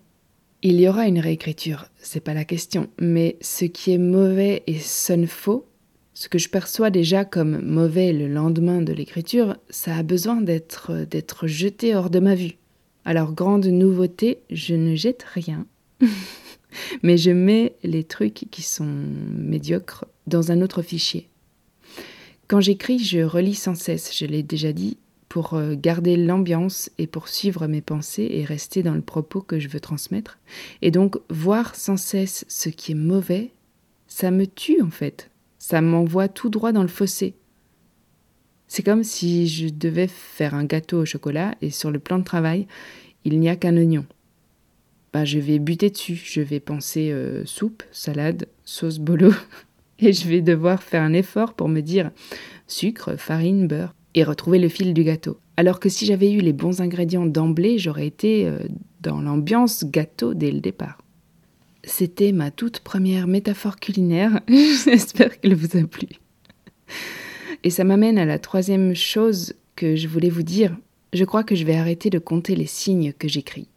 Il 0.69 0.81
y 0.81 0.89
aura 0.89 1.07
une 1.07 1.21
réécriture, 1.21 1.87
c'est 2.01 2.19
pas 2.19 2.35
la 2.35 2.45
question, 2.45 2.89
mais 2.99 3.37
ce 3.41 3.67
qui 3.67 3.93
est 3.93 3.99
mauvais 3.99 4.65
et 4.67 4.81
sonne 4.81 5.29
faux, 5.29 5.65
ce 6.13 6.29
que 6.29 6.39
je 6.39 6.49
perçois 6.49 6.91
déjà 6.91 7.25
comme 7.25 7.63
mauvais 7.63 8.13
le 8.13 8.27
lendemain 8.27 8.83
de 8.83 8.93
l'écriture, 8.93 9.57
ça 9.71 9.95
a 9.95 10.03
besoin 10.03 10.41
d'être 10.41 11.07
d'être 11.09 11.47
jeté 11.47 11.95
hors 11.95 12.11
de 12.11 12.19
ma 12.19 12.35
vue. 12.35 12.57
Alors 13.05 13.33
grande 13.33 13.67
nouveauté, 13.67 14.39
je 14.51 14.75
ne 14.75 14.97
jette 14.97 15.23
rien. 15.23 15.69
mais 17.05 17.17
je 17.17 17.31
mets 17.31 17.77
les 17.85 18.03
trucs 18.03 18.49
qui 18.51 18.63
sont 18.63 18.93
médiocres 19.37 20.05
dans 20.27 20.51
un 20.51 20.63
autre 20.63 20.83
fichier. 20.83 21.29
Quand 22.49 22.61
j'écris, 22.61 22.99
je 22.99 23.21
relis 23.21 23.55
sans 23.55 23.77
cesse, 23.77 24.19
je 24.19 24.27
l'ai 24.27 24.43
déjà 24.43 24.73
dit, 24.73 24.97
pour 25.37 25.53
euh, 25.53 25.75
garder 25.77 26.17
l'ambiance 26.17 26.91
et 26.97 27.07
pour 27.07 27.29
suivre 27.29 27.67
mes 27.67 27.83
pensées 27.83 28.27
et 28.31 28.45
rester 28.47 28.83
dans 28.83 28.95
le 28.95 29.03
propos 29.03 29.43
que 29.43 29.61
je 29.61 29.69
veux 29.69 29.81
transmettre. 29.81 30.39
Et 30.81 30.91
donc 30.91 31.19
voir 31.29 31.75
sans 31.75 31.99
cesse 31.99 32.47
ce 32.49 32.71
qui 32.71 32.93
est 32.93 32.95
mauvais, 32.95 33.51
ça 34.07 34.31
me 34.31 34.47
tue 34.47 34.81
en 34.81 34.89
fait. 34.89 35.31
Ça 35.59 35.83
m'envoie 35.83 36.29
tout 36.29 36.49
droit 36.49 36.73
dans 36.73 36.81
le 36.81 36.89
fossé. 36.89 37.35
C'est 38.67 38.83
comme 38.83 39.05
si 39.05 39.47
je 39.47 39.69
devais 39.69 40.07
faire 40.07 40.55
un 40.55 40.65
gâteau 40.65 41.03
au 41.03 41.05
chocolat 41.05 41.55
et 41.61 41.69
sur 41.69 41.91
le 41.91 41.99
plan 41.99 42.19
de 42.19 42.25
travail, 42.25 42.67
il 43.27 43.39
n'y 43.39 43.51
a 43.51 43.57
qu'un 43.57 43.77
oignon. 43.77 44.07
Bah, 45.13 45.27
je 45.27 45.39
vais 45.39 45.59
buter 45.59 45.91
dessus, 45.91 46.17
je 46.17 46.41
vais 46.41 46.61
penser 46.61 47.11
euh, 47.13 47.45
soupe, 47.45 47.83
salade, 47.93 48.49
sauce 48.65 49.01
bolo, 49.01 49.35
et 49.99 50.15
je 50.15 50.31
vais 50.31 50.41
devoir 50.41 50.83
faire 50.83 51.03
un 51.03 51.13
effort 51.13 51.53
pour 51.53 51.69
me 51.69 51.83
dire 51.83 52.11
sucre, 52.67 53.17
farine, 53.17 53.69
beurre 53.69 53.93
et 54.17 54.25
retrouver 54.25 54.59
le 54.59 54.69
fil 54.69 54.95
du 54.95 55.05
gâteau. 55.05 55.39
Alors 55.57 55.79
que 55.79 55.89
si 55.89 56.07
j'avais 56.07 56.33
eu 56.33 56.41
les 56.41 56.55
bons 56.55 56.81
ingrédients 56.81 57.27
d'emblée, 57.27 57.79
j'aurais 57.79 58.07
été 58.07 58.47
euh, 58.47 58.59
dans 59.01 59.21
l'ambiance 59.21 59.85
gâteau 59.85 60.35
dès 60.35 60.51
le 60.51 60.61
départ. 60.61 60.99
C'était 61.85 62.33
ma 62.33 62.51
toute 62.51 62.81
première 62.81 63.29
métaphore 63.29 63.77
culinaire. 63.77 64.41
J'espère 64.49 65.39
qu'elle 65.39 65.55
vous 65.55 65.77
a 65.77 65.87
plu. 65.87 66.09
Et 67.63 67.71
ça 67.71 67.85
m'amène 67.85 68.19
à 68.19 68.25
la 68.25 68.39
troisième 68.39 68.95
chose 68.95 69.55
que 69.77 69.95
je 69.95 70.09
voulais 70.09 70.31
vous 70.31 70.43
dire. 70.43 70.77
Je 71.13 71.25
crois 71.25 71.45
que 71.45 71.55
je 71.55 71.65
vais 71.65 71.77
arrêter 71.77 72.11
de 72.11 72.19
compter 72.19 72.57
les 72.57 72.67
signes 72.67 73.13
que 73.13 73.29
j'écris. 73.29 73.69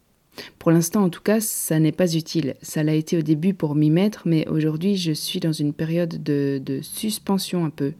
Pour 0.57 0.71
l'instant, 0.71 1.03
en 1.03 1.09
tout 1.09 1.21
cas, 1.21 1.41
ça 1.41 1.79
n'est 1.79 1.91
pas 1.91 2.15
utile. 2.15 2.55
Ça 2.61 2.81
l'a 2.81 2.93
été 2.93 3.17
au 3.17 3.21
début 3.21 3.53
pour 3.53 3.75
m'y 3.75 3.89
mettre, 3.89 4.23
mais 4.25 4.47
aujourd'hui, 4.47 4.95
je 4.95 5.11
suis 5.11 5.39
dans 5.39 5.51
une 5.51 5.73
période 5.73 6.23
de, 6.23 6.79
suspension 6.81 7.65
un 7.65 7.69
peu. 7.69 7.93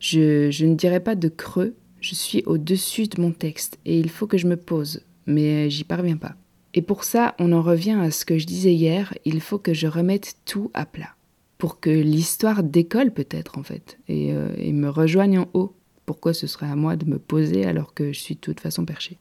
Je, 0.00 0.50
je 0.50 0.64
ne 0.64 0.74
dirais 0.74 1.00
pas 1.00 1.14
de 1.14 1.28
creux, 1.28 1.74
je 2.02 2.14
suis 2.14 2.42
au-dessus 2.46 3.06
de 3.06 3.20
mon 3.20 3.30
texte 3.30 3.78
et 3.86 3.98
il 3.98 4.10
faut 4.10 4.26
que 4.26 4.36
je 4.36 4.46
me 4.46 4.56
pose, 4.56 5.02
mais 5.26 5.70
j'y 5.70 5.84
parviens 5.84 6.16
pas. 6.16 6.34
Et 6.74 6.82
pour 6.82 7.04
ça, 7.04 7.34
on 7.38 7.52
en 7.52 7.62
revient 7.62 7.98
à 8.00 8.10
ce 8.10 8.24
que 8.24 8.38
je 8.38 8.46
disais 8.46 8.74
hier, 8.74 9.14
il 9.24 9.40
faut 9.40 9.58
que 9.58 9.72
je 9.72 9.86
remette 9.86 10.36
tout 10.44 10.70
à 10.74 10.84
plat. 10.84 11.14
Pour 11.58 11.78
que 11.80 11.90
l'histoire 11.90 12.64
décolle 12.64 13.12
peut-être 13.12 13.56
en 13.56 13.62
fait, 13.62 13.98
et, 14.08 14.32
euh, 14.32 14.72
me 14.72 14.88
rejoigne 14.88 15.38
en 15.38 15.48
haut. 15.54 15.74
Pourquoi 16.04 16.34
ce 16.34 16.48
serait 16.48 16.66
à 16.66 16.74
moi 16.74 16.96
de 16.96 17.06
me 17.06 17.18
poser 17.18 17.64
alors 17.64 17.94
que 17.94 18.12
je 18.12 18.18
suis 18.18 18.34
de 18.34 18.40
toute 18.40 18.60
façon 18.60 18.84
perché 18.84 19.18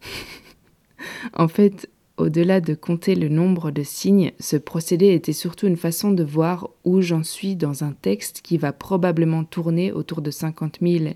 En 1.34 1.48
fait, 1.48 1.90
au-delà 2.16 2.60
de 2.60 2.74
compter 2.74 3.16
le 3.16 3.28
nombre 3.28 3.72
de 3.72 3.82
signes, 3.82 4.30
ce 4.38 4.56
procédé 4.56 5.12
était 5.12 5.32
surtout 5.32 5.66
une 5.66 5.76
façon 5.76 6.12
de 6.12 6.22
voir 6.22 6.70
où 6.84 7.00
j'en 7.00 7.24
suis 7.24 7.56
dans 7.56 7.82
un 7.82 7.92
texte 7.92 8.42
qui 8.42 8.58
va 8.58 8.72
probablement 8.72 9.42
tourner 9.42 9.90
autour 9.90 10.22
de 10.22 10.30
50 10.30 10.78
000 10.80 11.14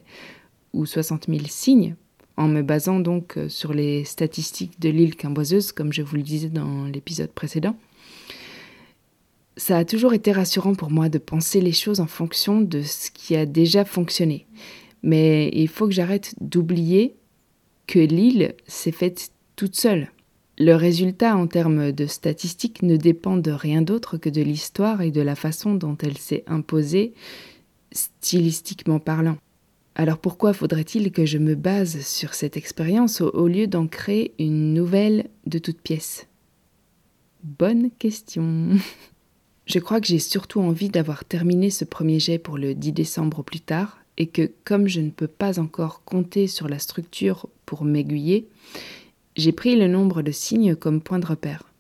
ou 0.77 0.87
60 0.87 1.27
000 1.29 1.41
signes, 1.49 1.97
en 2.37 2.49
me 2.49 2.63
basant 2.63 3.01
donc 3.01 3.39
euh, 3.39 3.49
sur 3.49 3.73
les 3.73 4.05
statistiques 4.05 4.79
de 4.79 4.91
l'île 4.91 5.17
Quimboiseuse, 5.17 5.73
comme 5.73 5.93
je 5.93 6.03
vous 6.03 6.17
le 6.17 6.23
disais 6.23 6.51
dans 6.51 6.85
l'épisode 6.85 7.31
précédent. 7.31 7.77
Ça 9.57 9.79
a 9.79 9.85
toujours 9.87 10.13
été 10.13 10.33
rassurant 10.33 10.75
pour 10.75 10.91
moi 10.91 11.09
de 11.09 11.19
penser 11.19 11.63
les 11.63 11.73
choses 11.73 12.01
en 12.01 12.07
fonction 12.07 12.61
de 12.61 12.83
ce 12.83 13.11
qui 13.11 13.35
a 13.37 13.47
déjà 13.47 13.87
fonctionné. 13.87 14.47
Mais 15.03 15.49
il 15.55 15.69
faut 15.69 15.87
que 15.87 15.95
j'arrête 15.95 16.35
d'oublier 16.41 17.17
que 17.87 17.99
l'île 17.99 18.55
s'est 18.67 18.93
faite 18.93 19.31
toute 19.55 19.75
seule. 19.75 20.11
Le 20.59 20.75
résultat 20.75 21.37
en 21.37 21.47
termes 21.47 21.93
de 21.93 22.07
statistiques 22.07 22.83
ne 22.83 22.97
dépend 22.97 23.39
de 23.39 23.51
rien 23.51 23.81
d'autre 23.81 24.19
que 24.19 24.29
de 24.29 24.43
l'histoire 24.43 25.01
et 25.01 25.11
de 25.11 25.23
la 25.23 25.37
façon 25.37 25.75
dont 25.75 25.97
elle 26.03 26.19
s'est 26.19 26.45
imposée, 26.47 27.15
stylistiquement 27.93 28.99
parlant. 28.99 29.39
Alors 29.99 30.19
pourquoi 30.19 30.53
faudrait-il 30.53 31.11
que 31.11 31.25
je 31.25 31.39
me 31.39 31.55
base 31.55 32.01
sur 32.03 32.35
cette 32.35 32.59
expérience 32.59 33.23
au, 33.23 33.49
lieu 33.49 33.67
d'en 33.67 33.87
créer 33.87 34.35
une 34.39 34.75
nouvelle 34.75 35.31
de 35.47 35.59
toute 35.59 35.81
pièce 35.81 36.27
Bonne 37.43 37.91
question. 37.99 38.73
je 39.67 39.79
crois 39.79 40.03
que 40.03 40.07
j'ai 40.07 40.19
surtout 40.19 40.61
envie 40.61 40.91
d'avoir 40.91 41.25
terminé 41.25 41.71
ce 41.71 41.87
premier 41.87 42.21
jet 42.21 42.39
pour 42.39 42.59
le 42.59 42.75
10 42.75 42.93
décembre 42.93 43.39
au 43.39 43.43
plus 43.43 43.61
tard, 43.61 43.97
et 44.19 44.27
que 44.27 44.53
comme 44.65 44.87
je 44.87 45.01
ne 45.01 45.09
peux 45.09 45.27
pas 45.27 45.59
encore 45.59 46.05
compter 46.05 46.47
sur 46.47 46.69
la 46.69 46.79
structure 46.79 47.49
pour 47.65 47.83
m'aiguiller, 47.87 48.49
j'ai 49.35 49.53
pris 49.53 49.77
le 49.77 49.89
nombre 49.89 50.21
de 50.21 50.31
signes 50.31 50.77
comme 50.77 51.01
point 51.01 51.21
de 51.21 51.27
repère. 51.27 51.73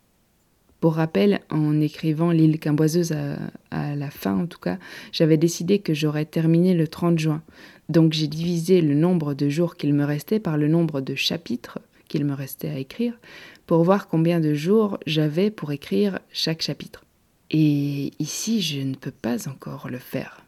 Pour 0.80 0.94
rappel, 0.94 1.40
en 1.50 1.80
écrivant 1.80 2.30
L'île 2.30 2.58
Quimboiseuse 2.58 3.12
à, 3.12 3.38
à, 3.70 3.96
la 3.96 4.10
fin, 4.10 4.34
en 4.34 4.46
tout 4.46 4.58
cas, 4.58 4.78
j'avais 5.10 5.36
décidé 5.36 5.78
que 5.78 5.94
j'aurais 5.94 6.26
terminé 6.26 6.74
le 6.74 6.86
30 6.86 7.18
juin. 7.18 7.42
Donc 7.88 8.12
j'ai 8.12 8.26
divisé 8.26 8.80
le 8.80 8.94
nombre 8.94 9.34
de 9.34 9.48
jours 9.48 9.76
qu'il 9.76 9.94
me 9.94 10.04
restait 10.04 10.40
par 10.40 10.58
le 10.58 10.68
nombre 10.68 11.00
de 11.00 11.14
chapitres 11.14 11.78
qu'il 12.08 12.24
me 12.24 12.34
restait 12.34 12.68
à 12.68 12.78
écrire 12.78 13.18
pour 13.66 13.82
voir 13.82 14.08
combien 14.08 14.40
de 14.40 14.54
jours 14.54 14.98
j'avais 15.06 15.50
pour 15.50 15.72
écrire 15.72 16.20
chaque 16.32 16.62
chapitre. 16.62 17.04
Et 17.50 18.12
ici, 18.18 18.60
je 18.60 18.80
ne 18.80 18.94
peux 18.94 19.10
pas 19.10 19.48
encore 19.48 19.88
le 19.88 19.98
faire. 19.98 20.44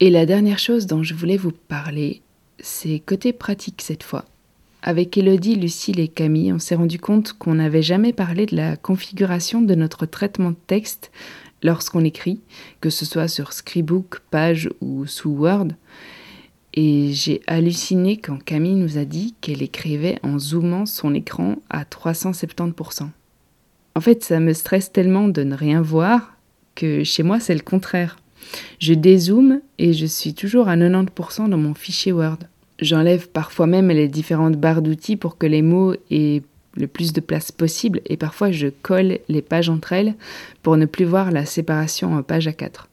Et 0.00 0.10
la 0.10 0.26
dernière 0.26 0.58
chose 0.58 0.86
dont 0.86 1.02
je 1.02 1.14
voulais 1.14 1.36
vous 1.36 1.52
parler, 1.52 2.22
c'est 2.60 3.00
côté 3.00 3.32
pratique 3.32 3.82
cette 3.82 4.02
fois. 4.02 4.24
Avec 4.82 5.18
Elodie, 5.18 5.56
Lucille 5.56 5.98
et 5.98 6.08
Camille, 6.08 6.52
on 6.52 6.60
s'est 6.60 6.76
rendu 6.76 7.00
compte 7.00 7.32
qu'on 7.32 7.54
n'avait 7.54 7.82
jamais 7.82 8.12
parlé 8.12 8.46
de 8.46 8.54
la 8.54 8.76
configuration 8.76 9.60
de 9.60 9.74
notre 9.74 10.06
traitement 10.06 10.50
de 10.50 10.56
texte 10.66 11.10
lorsqu'on 11.64 12.04
écrit, 12.04 12.40
que 12.80 12.88
ce 12.88 13.04
soit 13.04 13.26
sur 13.26 13.52
Scribook, 13.52 14.20
Page 14.30 14.70
ou 14.80 15.06
sous 15.06 15.30
Word. 15.30 15.68
Et 16.74 17.12
j'ai 17.12 17.40
halluciné 17.48 18.18
quand 18.18 18.42
Camille 18.42 18.76
nous 18.76 18.98
a 18.98 19.04
dit 19.04 19.34
qu'elle 19.40 19.62
écrivait 19.62 20.20
en 20.22 20.38
zoomant 20.38 20.86
son 20.86 21.12
écran 21.12 21.56
à 21.70 21.82
370%. 21.82 23.08
En 23.96 24.00
fait, 24.00 24.22
ça 24.22 24.38
me 24.38 24.52
stresse 24.52 24.92
tellement 24.92 25.26
de 25.26 25.42
ne 25.42 25.56
rien 25.56 25.82
voir 25.82 26.36
que 26.76 27.02
chez 27.02 27.24
moi, 27.24 27.40
c'est 27.40 27.54
le 27.54 27.62
contraire. 27.62 28.16
Je 28.78 28.94
dézoome 28.94 29.60
et 29.78 29.92
je 29.92 30.06
suis 30.06 30.34
toujours 30.34 30.68
à 30.68 30.76
90% 30.76 31.48
dans 31.48 31.58
mon 31.58 31.74
fichier 31.74 32.12
Word. 32.12 32.38
J'enlève 32.80 33.28
parfois 33.28 33.66
même 33.66 33.88
les 33.88 34.08
différentes 34.08 34.56
barres 34.56 34.82
d'outils 34.82 35.16
pour 35.16 35.36
que 35.36 35.46
les 35.46 35.62
mots 35.62 35.94
aient 36.10 36.42
le 36.74 36.86
plus 36.86 37.12
de 37.12 37.20
place 37.20 37.50
possible 37.50 38.00
et 38.06 38.16
parfois 38.16 38.52
je 38.52 38.68
colle 38.68 39.18
les 39.28 39.42
pages 39.42 39.68
entre 39.68 39.92
elles 39.92 40.14
pour 40.62 40.76
ne 40.76 40.86
plus 40.86 41.04
voir 41.04 41.32
la 41.32 41.44
séparation 41.44 42.14
en 42.14 42.22
page 42.22 42.46
à 42.46 42.52
4. 42.52 42.88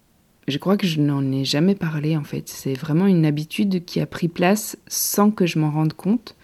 Je 0.48 0.58
crois 0.58 0.78
que 0.78 0.88
je 0.88 1.02
n'en 1.02 1.32
ai 1.32 1.46
jamais 1.46 1.76
parlé 1.76 2.18
en 2.18 2.24
fait. 2.24 2.50
C'est 2.50 2.74
vraiment 2.74 3.06
une 3.06 3.26
habitude 3.26 3.86
qui 3.86 4.00
a 4.00 4.06
pris 4.06 4.28
place 4.28 4.78
sans 4.88 5.30
que 5.30 5.46
je 5.46 5.60
m'en 5.60 5.72
rende 5.72 5.94
compte 5.94 6.36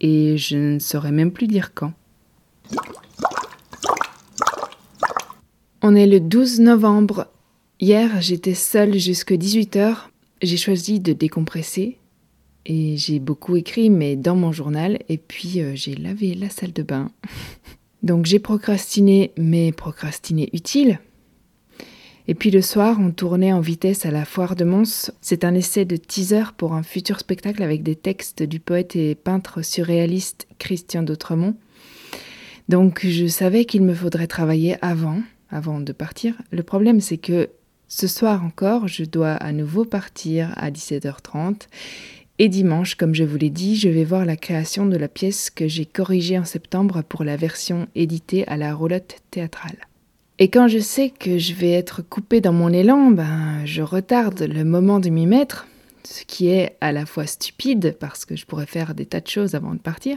et 0.00 0.38
je 0.38 0.56
ne 0.56 0.78
saurais 0.78 1.12
même 1.12 1.32
plus 1.32 1.46
dire 1.46 1.74
quand. 1.74 1.92
On 5.82 5.94
est 5.94 6.06
le 6.06 6.20
12 6.20 6.60
novembre 6.60 7.26
Hier, 7.82 8.20
j'étais 8.20 8.52
seule 8.52 8.98
jusqu'à 8.98 9.36
18h. 9.36 9.96
J'ai 10.42 10.58
choisi 10.58 11.00
de 11.00 11.14
décompresser 11.14 11.96
et 12.66 12.96
j'ai 12.96 13.18
beaucoup 13.18 13.56
écrit, 13.56 13.90
mais 13.90 14.16
dans 14.16 14.36
mon 14.36 14.52
journal, 14.52 14.98
et 15.08 15.18
puis 15.18 15.60
euh, 15.60 15.72
j'ai 15.74 15.94
lavé 15.94 16.34
la 16.34 16.50
salle 16.50 16.72
de 16.72 16.82
bain. 16.82 17.10
Donc 18.02 18.26
j'ai 18.26 18.38
procrastiné, 18.38 19.32
mais 19.36 19.72
procrastiné 19.72 20.48
utile. 20.52 21.00
Et 22.28 22.34
puis 22.34 22.50
le 22.50 22.62
soir, 22.62 22.98
on 23.00 23.10
tournait 23.10 23.52
en 23.52 23.60
vitesse 23.60 24.06
à 24.06 24.10
la 24.10 24.24
foire 24.24 24.54
de 24.54 24.64
Mons. 24.64 25.10
C'est 25.20 25.44
un 25.44 25.54
essai 25.54 25.84
de 25.84 25.96
teaser 25.96 26.52
pour 26.56 26.74
un 26.74 26.82
futur 26.82 27.18
spectacle 27.18 27.62
avec 27.62 27.82
des 27.82 27.96
textes 27.96 28.42
du 28.42 28.60
poète 28.60 28.94
et 28.94 29.14
peintre 29.14 29.62
surréaliste 29.62 30.46
Christian 30.58 31.02
d'Autremont. 31.02 31.56
Donc 32.68 33.04
je 33.04 33.26
savais 33.26 33.64
qu'il 33.64 33.82
me 33.82 33.94
faudrait 33.94 34.28
travailler 34.28 34.76
avant, 34.80 35.20
avant 35.50 35.80
de 35.80 35.92
partir. 35.92 36.34
Le 36.52 36.62
problème, 36.62 37.00
c'est 37.00 37.18
que 37.18 37.50
ce 37.88 38.06
soir 38.06 38.44
encore, 38.44 38.86
je 38.86 39.02
dois 39.02 39.32
à 39.32 39.50
nouveau 39.50 39.84
partir 39.84 40.52
à 40.56 40.70
17h30. 40.70 41.62
Et 42.42 42.48
dimanche, 42.48 42.94
comme 42.94 43.14
je 43.14 43.22
vous 43.22 43.36
l'ai 43.36 43.50
dit, 43.50 43.76
je 43.76 43.90
vais 43.90 44.02
voir 44.02 44.24
la 44.24 44.34
création 44.34 44.86
de 44.86 44.96
la 44.96 45.08
pièce 45.08 45.50
que 45.50 45.68
j'ai 45.68 45.84
corrigée 45.84 46.38
en 46.38 46.46
septembre 46.46 47.02
pour 47.06 47.22
la 47.22 47.36
version 47.36 47.86
éditée 47.94 48.48
à 48.48 48.56
la 48.56 48.74
roulotte 48.74 49.16
théâtrale. 49.30 49.76
Et 50.38 50.48
quand 50.48 50.66
je 50.66 50.78
sais 50.78 51.10
que 51.10 51.36
je 51.36 51.52
vais 51.52 51.72
être 51.72 52.00
coupée 52.00 52.40
dans 52.40 52.54
mon 52.54 52.72
élan, 52.72 53.10
ben, 53.10 53.60
je 53.66 53.82
retarde 53.82 54.40
le 54.40 54.64
moment 54.64 55.00
de 55.00 55.10
m'y 55.10 55.26
mettre, 55.26 55.68
ce 56.02 56.24
qui 56.24 56.48
est 56.48 56.78
à 56.80 56.92
la 56.92 57.04
fois 57.04 57.26
stupide 57.26 57.94
parce 58.00 58.24
que 58.24 58.36
je 58.36 58.46
pourrais 58.46 58.64
faire 58.64 58.94
des 58.94 59.04
tas 59.04 59.20
de 59.20 59.28
choses 59.28 59.54
avant 59.54 59.74
de 59.74 59.78
partir, 59.78 60.16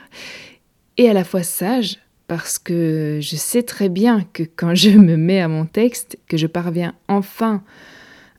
et 0.96 1.10
à 1.10 1.14
la 1.14 1.26
fois 1.26 1.44
sage 1.44 2.00
parce 2.28 2.58
que 2.58 3.20
je 3.22 3.36
sais 3.36 3.64
très 3.64 3.90
bien 3.90 4.26
que 4.32 4.44
quand 4.44 4.76
je 4.76 4.92
me 4.92 5.18
mets 5.18 5.42
à 5.42 5.50
mon 5.50 5.66
texte, 5.66 6.18
que 6.30 6.38
je 6.38 6.48
parviens 6.48 6.96
enfin 7.10 7.64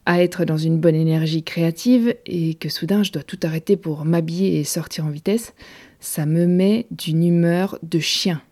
être 0.06 0.44
dans 0.44 0.58
une 0.58 0.78
bonne 0.78 0.94
énergie 0.94 1.42
créative 1.42 2.14
et 2.26 2.54
que 2.54 2.68
soudain 2.68 3.02
je 3.02 3.12
dois 3.12 3.22
tout 3.22 3.38
arrêter 3.42 3.76
pour 3.76 4.04
m'habiller 4.04 4.60
et 4.60 4.64
sortir 4.64 5.06
en 5.06 5.10
vitesse, 5.10 5.54
ça 6.00 6.26
me 6.26 6.46
met 6.46 6.86
d'une 6.90 7.24
humeur 7.24 7.78
de 7.82 7.98
chien. 7.98 8.42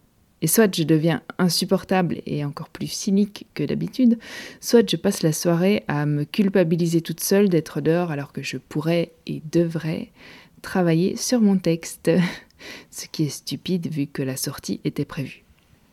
Et 0.40 0.46
soit 0.48 0.74
je 0.74 0.82
deviens 0.82 1.22
insupportable 1.38 2.20
et 2.26 2.44
encore 2.44 2.68
plus 2.68 2.88
cynique 2.88 3.46
que 3.54 3.62
d'habitude, 3.62 4.18
soit 4.60 4.88
je 4.90 4.96
passe 4.96 5.22
la 5.22 5.32
soirée 5.32 5.84
à 5.86 6.06
me 6.06 6.24
culpabiliser 6.24 7.00
toute 7.00 7.20
seule 7.20 7.48
d'être 7.48 7.80
dehors 7.80 8.10
alors 8.10 8.32
que 8.32 8.42
je 8.42 8.56
pourrais 8.56 9.12
et 9.26 9.40
devrais 9.52 10.10
travailler 10.62 11.16
sur 11.16 11.40
mon 11.40 11.58
texte. 11.58 12.10
ce 12.90 13.06
qui 13.06 13.24
est 13.24 13.28
stupide 13.28 13.88
vu 13.88 14.06
que 14.06 14.22
la 14.22 14.36
sortie 14.36 14.80
était 14.84 15.04
prévue. 15.04 15.44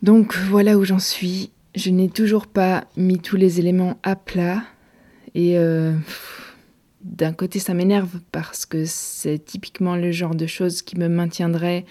Donc 0.01 0.35
voilà 0.35 0.77
où 0.77 0.85
j'en 0.85 0.99
suis. 0.99 1.51
Je 1.75 1.89
n'ai 1.89 2.09
toujours 2.09 2.47
pas 2.47 2.85
mis 2.97 3.19
tous 3.19 3.35
les 3.35 3.59
éléments 3.59 3.97
à 4.03 4.15
plat 4.15 4.63
et 5.35 5.57
euh, 5.57 5.93
d'un 7.01 7.33
côté 7.33 7.59
ça 7.59 7.73
m'énerve 7.73 8.19
parce 8.31 8.65
que 8.65 8.85
c'est 8.85 9.39
typiquement 9.39 9.95
le 9.95 10.11
genre 10.11 10.35
de 10.35 10.47
choses 10.47 10.81
qui 10.81 10.97
me 10.97 11.07
maintiendrait 11.07 11.85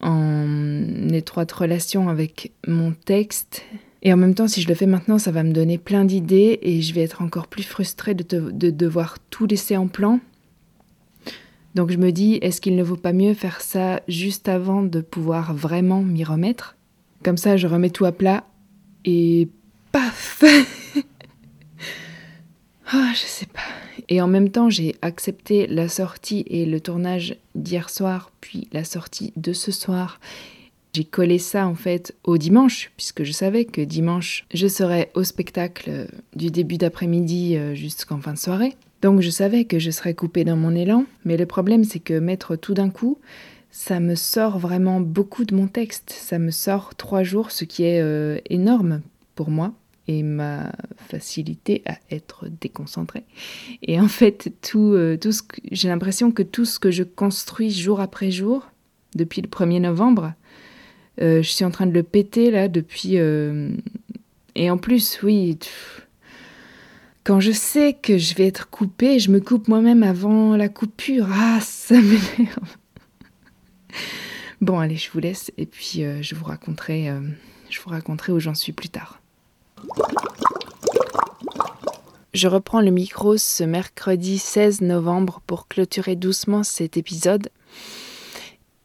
en 0.00 1.08
étroite 1.08 1.52
relation 1.52 2.08
avec 2.08 2.52
mon 2.66 2.92
texte. 2.92 3.62
Et 4.02 4.12
en 4.12 4.16
même 4.16 4.34
temps, 4.34 4.46
si 4.46 4.60
je 4.60 4.68
le 4.68 4.74
fais 4.74 4.86
maintenant, 4.86 5.18
ça 5.18 5.30
va 5.30 5.42
me 5.42 5.52
donner 5.52 5.78
plein 5.78 6.04
d'idées 6.04 6.58
et 6.62 6.82
je 6.82 6.94
vais 6.94 7.02
être 7.02 7.22
encore 7.22 7.48
plus 7.48 7.62
frustrée 7.62 8.14
de, 8.14 8.22
de 8.22 8.70
devoir 8.70 9.18
tout 9.30 9.46
laisser 9.46 9.76
en 9.76 9.88
plan. 9.88 10.20
Donc 11.74 11.90
je 11.90 11.98
me 11.98 12.10
dis, 12.10 12.38
est-ce 12.40 12.60
qu'il 12.60 12.76
ne 12.76 12.82
vaut 12.82 12.96
pas 12.96 13.12
mieux 13.12 13.34
faire 13.34 13.60
ça 13.60 14.00
juste 14.08 14.48
avant 14.48 14.82
de 14.82 15.00
pouvoir 15.00 15.54
vraiment 15.54 16.02
m'y 16.02 16.24
remettre? 16.24 16.76
Comme 17.22 17.36
ça, 17.36 17.56
je 17.56 17.66
remets 17.66 17.90
tout 17.90 18.04
à 18.04 18.12
plat 18.12 18.44
et 19.04 19.48
paf 19.92 20.44
Ah, 22.88 23.10
je 23.14 23.26
sais 23.26 23.46
pas. 23.46 23.60
Et 24.08 24.20
en 24.20 24.28
même 24.28 24.50
temps, 24.50 24.70
j'ai 24.70 24.94
accepté 25.02 25.66
la 25.66 25.88
sortie 25.88 26.44
et 26.46 26.66
le 26.66 26.80
tournage 26.80 27.36
d'hier 27.56 27.90
soir, 27.90 28.30
puis 28.40 28.68
la 28.72 28.84
sortie 28.84 29.32
de 29.36 29.52
ce 29.52 29.72
soir. 29.72 30.20
J'ai 30.92 31.04
collé 31.04 31.38
ça 31.38 31.66
en 31.66 31.74
fait 31.74 32.14
au 32.24 32.38
dimanche, 32.38 32.92
puisque 32.96 33.24
je 33.24 33.32
savais 33.32 33.64
que 33.64 33.80
dimanche, 33.80 34.46
je 34.54 34.66
serais 34.66 35.10
au 35.14 35.24
spectacle 35.24 36.06
du 36.34 36.50
début 36.50 36.78
d'après-midi 36.78 37.56
euh, 37.56 37.74
jusqu'en 37.74 38.18
fin 38.18 38.32
de 38.32 38.38
soirée. 38.38 38.76
Donc 39.02 39.20
je 39.20 39.28
savais 39.28 39.64
que 39.64 39.78
je 39.78 39.90
serais 39.90 40.14
coupée 40.14 40.44
dans 40.44 40.56
mon 40.56 40.74
élan, 40.74 41.04
mais 41.24 41.36
le 41.36 41.44
problème 41.44 41.84
c'est 41.84 41.98
que 41.98 42.18
mettre 42.18 42.56
tout 42.56 42.72
d'un 42.72 42.88
coup, 42.88 43.18
ça 43.70 44.00
me 44.00 44.14
sort 44.14 44.58
vraiment 44.58 45.00
beaucoup 45.00 45.44
de 45.44 45.54
mon 45.54 45.66
texte. 45.66 46.14
Ça 46.18 46.38
me 46.38 46.50
sort 46.50 46.94
trois 46.94 47.24
jours, 47.24 47.50
ce 47.50 47.64
qui 47.66 47.84
est 47.84 48.00
euh, 48.00 48.38
énorme 48.48 49.02
pour 49.34 49.50
moi 49.50 49.74
et 50.08 50.22
ma 50.22 50.72
facilité 51.08 51.82
à 51.86 51.98
être 52.10 52.46
déconcentrée. 52.60 53.24
Et 53.82 54.00
en 54.00 54.08
fait, 54.08 54.52
tout, 54.62 54.92
euh, 54.92 55.16
tout 55.16 55.32
ce 55.32 55.42
j'ai 55.72 55.88
l'impression 55.88 56.30
que 56.30 56.42
tout 56.42 56.64
ce 56.64 56.78
que 56.78 56.90
je 56.90 57.02
construis 57.02 57.70
jour 57.70 58.00
après 58.00 58.30
jour, 58.30 58.70
depuis 59.14 59.42
le 59.42 59.48
1er 59.48 59.80
novembre, 59.80 60.34
euh, 61.20 61.42
je 61.42 61.48
suis 61.48 61.64
en 61.64 61.70
train 61.70 61.86
de 61.86 61.92
le 61.92 62.02
péter 62.02 62.50
là 62.50 62.68
depuis... 62.68 63.18
Euh, 63.18 63.70
et 64.54 64.70
en 64.70 64.78
plus, 64.78 65.20
oui, 65.22 65.58
quand 67.24 67.40
je 67.40 67.52
sais 67.52 67.92
que 67.92 68.16
je 68.16 68.34
vais 68.34 68.46
être 68.46 68.70
coupée, 68.70 69.18
je 69.18 69.30
me 69.30 69.40
coupe 69.40 69.68
moi-même 69.68 70.02
avant 70.02 70.56
la 70.56 70.70
coupure. 70.70 71.28
Ah, 71.30 71.58
ça 71.60 71.94
m'énerve. 71.94 72.76
bon, 74.62 74.78
allez, 74.78 74.96
je 74.96 75.10
vous 75.10 75.18
laisse 75.18 75.52
et 75.58 75.66
puis 75.66 76.04
je 76.22 76.34
vous 76.34 76.46
raconterai, 76.46 77.12
je 77.68 77.80
vous 77.80 77.90
raconterai 77.90 78.32
où 78.32 78.40
j'en 78.40 78.54
suis 78.54 78.72
plus 78.72 78.88
tard. 78.88 79.20
Je 82.36 82.48
reprends 82.48 82.82
le 82.82 82.90
micro 82.90 83.38
ce 83.38 83.64
mercredi 83.64 84.36
16 84.36 84.82
novembre 84.82 85.40
pour 85.46 85.68
clôturer 85.68 86.16
doucement 86.16 86.64
cet 86.64 86.98
épisode. 86.98 87.48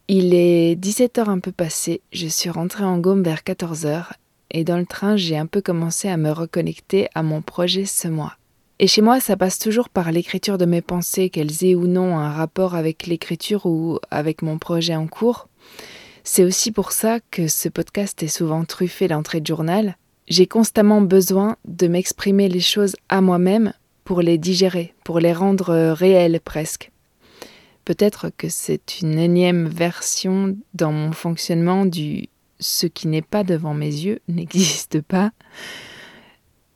Il 0.07 0.33
est 0.33 0.79
17h 0.79 1.27
un 1.27 1.39
peu 1.39 1.51
passé, 1.51 1.99
je 2.13 2.27
suis 2.27 2.49
rentrée 2.49 2.85
en 2.85 2.97
Gaume 2.97 3.23
vers 3.23 3.41
14h 3.41 4.05
et 4.51 4.63
dans 4.63 4.77
le 4.77 4.85
train 4.85 5.17
j'ai 5.17 5.37
un 5.37 5.47
peu 5.47 5.61
commencé 5.61 6.07
à 6.07 6.15
me 6.15 6.31
reconnecter 6.31 7.09
à 7.13 7.23
mon 7.23 7.41
projet 7.41 7.85
ce 7.85 8.07
mois. 8.07 8.37
Et 8.79 8.87
chez 8.87 9.01
moi 9.01 9.19
ça 9.19 9.35
passe 9.35 9.59
toujours 9.59 9.89
par 9.89 10.13
l'écriture 10.13 10.57
de 10.57 10.65
mes 10.65 10.81
pensées, 10.81 11.29
qu'elles 11.29 11.65
aient 11.65 11.75
ou 11.75 11.87
non 11.87 12.17
un 12.17 12.31
rapport 12.31 12.75
avec 12.75 13.05
l'écriture 13.05 13.65
ou 13.65 13.99
avec 14.11 14.43
mon 14.43 14.59
projet 14.59 14.95
en 14.95 15.07
cours. 15.07 15.49
C'est 16.23 16.45
aussi 16.45 16.71
pour 16.71 16.93
ça 16.93 17.19
que 17.31 17.47
ce 17.47 17.67
podcast 17.67 18.23
est 18.23 18.27
souvent 18.27 18.63
truffé 18.63 19.09
d'entrées 19.09 19.41
de 19.41 19.47
journal, 19.47 19.97
j'ai 20.31 20.47
constamment 20.47 21.01
besoin 21.01 21.57
de 21.65 21.87
m'exprimer 21.87 22.47
les 22.47 22.61
choses 22.61 22.95
à 23.09 23.19
moi-même 23.19 23.73
pour 24.05 24.21
les 24.21 24.37
digérer, 24.37 24.93
pour 25.03 25.19
les 25.19 25.33
rendre 25.33 25.71
euh, 25.71 25.93
réelles 25.93 26.39
presque. 26.39 26.91
Peut-être 27.83 28.31
que 28.37 28.47
c'est 28.47 29.01
une 29.01 29.19
énième 29.19 29.67
version 29.67 30.55
dans 30.73 30.93
mon 30.93 31.11
fonctionnement 31.11 31.85
du 31.85 32.29
ce 32.61 32.87
qui 32.87 33.09
n'est 33.09 33.21
pas 33.21 33.43
devant 33.43 33.73
mes 33.73 33.89
yeux 33.89 34.21
n'existe 34.29 35.01
pas. 35.01 35.31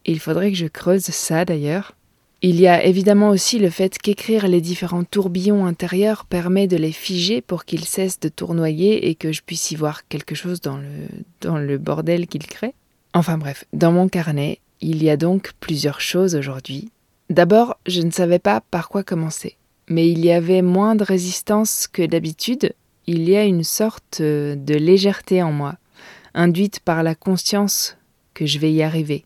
Il 0.03 0.19
faudrait 0.19 0.51
que 0.51 0.57
je 0.57 0.67
creuse 0.67 1.05
ça 1.05 1.45
d'ailleurs. 1.45 1.95
Il 2.41 2.59
y 2.59 2.67
a 2.67 2.83
évidemment 2.83 3.29
aussi 3.29 3.57
le 3.57 3.69
fait 3.69 3.97
qu'écrire 3.97 4.49
les 4.49 4.59
différents 4.59 5.05
tourbillons 5.05 5.65
intérieurs 5.65 6.25
permet 6.25 6.67
de 6.67 6.75
les 6.75 6.91
figer 6.91 7.39
pour 7.39 7.63
qu'ils 7.63 7.85
cessent 7.85 8.19
de 8.19 8.27
tournoyer 8.27 9.07
et 9.07 9.15
que 9.15 9.31
je 9.31 9.41
puisse 9.41 9.71
y 9.71 9.75
voir 9.77 10.05
quelque 10.09 10.35
chose 10.35 10.59
dans 10.59 10.75
le, 10.75 11.07
dans 11.39 11.57
le 11.57 11.77
bordel 11.77 12.27
qu'ils 12.27 12.47
créent. 12.47 12.75
Enfin 13.15 13.37
bref, 13.37 13.63
dans 13.71 13.93
mon 13.93 14.09
carnet, 14.09 14.59
il 14.81 15.01
y 15.01 15.09
a 15.09 15.15
donc 15.15 15.53
plusieurs 15.61 16.01
choses 16.01 16.35
aujourd'hui. 16.35 16.91
D'abord, 17.29 17.79
je 17.87 18.01
ne 18.01 18.11
savais 18.11 18.39
pas 18.39 18.59
par 18.59 18.89
quoi 18.89 19.03
commencer, 19.03 19.55
mais 19.87 20.09
il 20.09 20.19
y 20.19 20.33
avait 20.33 20.61
moins 20.61 20.95
de 20.95 21.03
résistance 21.05 21.87
que 21.87 22.05
d'habitude, 22.05 22.73
il 23.07 23.29
y 23.29 23.37
a 23.37 23.45
une 23.45 23.63
sorte 23.63 24.21
de 24.21 24.73
légèreté 24.73 25.41
en 25.41 25.53
moi, 25.53 25.77
induite 26.33 26.81
par 26.81 27.03
la 27.03 27.15
conscience 27.15 27.95
que 28.33 28.45
je 28.45 28.59
vais 28.59 28.73
y 28.73 28.83
arriver, 28.83 29.23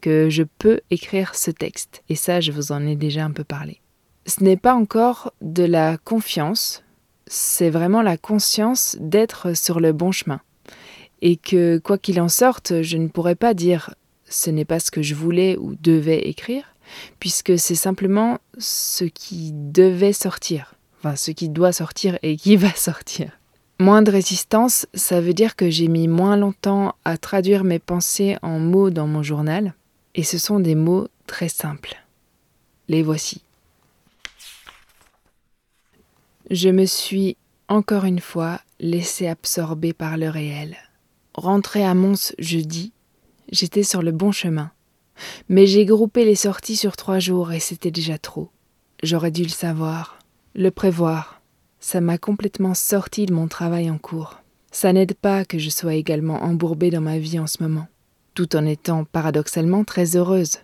que 0.00 0.30
je 0.30 0.42
peux 0.42 0.80
écrire 0.90 1.34
ce 1.34 1.50
texte, 1.50 2.04
et 2.08 2.14
ça 2.14 2.40
je 2.40 2.52
vous 2.52 2.72
en 2.72 2.86
ai 2.86 2.96
déjà 2.96 3.26
un 3.26 3.32
peu 3.32 3.44
parlé. 3.44 3.82
Ce 4.24 4.42
n'est 4.42 4.56
pas 4.56 4.74
encore 4.74 5.34
de 5.42 5.64
la 5.64 5.98
confiance, 5.98 6.82
c'est 7.26 7.68
vraiment 7.68 8.00
la 8.00 8.16
conscience 8.16 8.96
d'être 8.98 9.54
sur 9.54 9.78
le 9.78 9.92
bon 9.92 10.10
chemin 10.10 10.40
et 11.22 11.36
que, 11.36 11.78
quoi 11.78 11.98
qu'il 11.98 12.20
en 12.20 12.28
sorte, 12.28 12.82
je 12.82 12.96
ne 12.96 13.08
pourrais 13.08 13.34
pas 13.34 13.54
dire 13.54 13.94
ce 14.28 14.50
n'est 14.50 14.64
pas 14.64 14.80
ce 14.80 14.90
que 14.90 15.02
je 15.02 15.14
voulais 15.14 15.56
ou 15.56 15.74
devais 15.76 16.28
écrire, 16.28 16.64
puisque 17.20 17.58
c'est 17.58 17.74
simplement 17.74 18.38
ce 18.58 19.04
qui 19.04 19.52
devait 19.52 20.12
sortir, 20.12 20.74
enfin 20.98 21.16
ce 21.16 21.30
qui 21.30 21.48
doit 21.48 21.72
sortir 21.72 22.18
et 22.22 22.36
qui 22.36 22.56
va 22.56 22.74
sortir. 22.74 23.38
Moins 23.78 24.02
de 24.02 24.10
résistance, 24.10 24.86
ça 24.94 25.20
veut 25.20 25.34
dire 25.34 25.54
que 25.54 25.68
j'ai 25.68 25.88
mis 25.88 26.08
moins 26.08 26.36
longtemps 26.36 26.94
à 27.04 27.18
traduire 27.18 27.62
mes 27.62 27.78
pensées 27.78 28.36
en 28.42 28.58
mots 28.58 28.90
dans 28.90 29.06
mon 29.06 29.22
journal, 29.22 29.74
et 30.14 30.22
ce 30.22 30.38
sont 30.38 30.60
des 30.60 30.74
mots 30.74 31.08
très 31.26 31.48
simples. 31.48 31.96
Les 32.88 33.02
voici. 33.02 33.42
Je 36.50 36.68
me 36.68 36.86
suis, 36.86 37.36
encore 37.68 38.04
une 38.04 38.20
fois, 38.20 38.60
laissé 38.80 39.26
absorber 39.26 39.92
par 39.92 40.16
le 40.16 40.30
réel. 40.30 40.76
Rentré 41.36 41.84
à 41.84 41.92
Mons 41.92 42.32
jeudi, 42.38 42.94
j'étais 43.52 43.82
sur 43.82 44.00
le 44.00 44.10
bon 44.10 44.32
chemin. 44.32 44.70
Mais 45.50 45.66
j'ai 45.66 45.84
groupé 45.84 46.24
les 46.24 46.34
sorties 46.34 46.76
sur 46.76 46.96
trois 46.96 47.18
jours 47.18 47.52
et 47.52 47.60
c'était 47.60 47.90
déjà 47.90 48.16
trop. 48.16 48.48
J'aurais 49.02 49.30
dû 49.30 49.42
le 49.42 49.50
savoir, 49.50 50.18
le 50.54 50.70
prévoir. 50.70 51.42
Ça 51.78 52.00
m'a 52.00 52.16
complètement 52.16 52.72
sorti 52.72 53.26
de 53.26 53.34
mon 53.34 53.48
travail 53.48 53.90
en 53.90 53.98
cours. 53.98 54.40
Ça 54.72 54.94
n'aide 54.94 55.12
pas 55.12 55.44
que 55.44 55.58
je 55.58 55.68
sois 55.68 55.94
également 55.94 56.42
embourbée 56.42 56.88
dans 56.88 57.02
ma 57.02 57.18
vie 57.18 57.38
en 57.38 57.46
ce 57.46 57.62
moment, 57.62 57.86
tout 58.32 58.56
en 58.56 58.64
étant 58.64 59.04
paradoxalement 59.04 59.84
très 59.84 60.16
heureuse. 60.16 60.60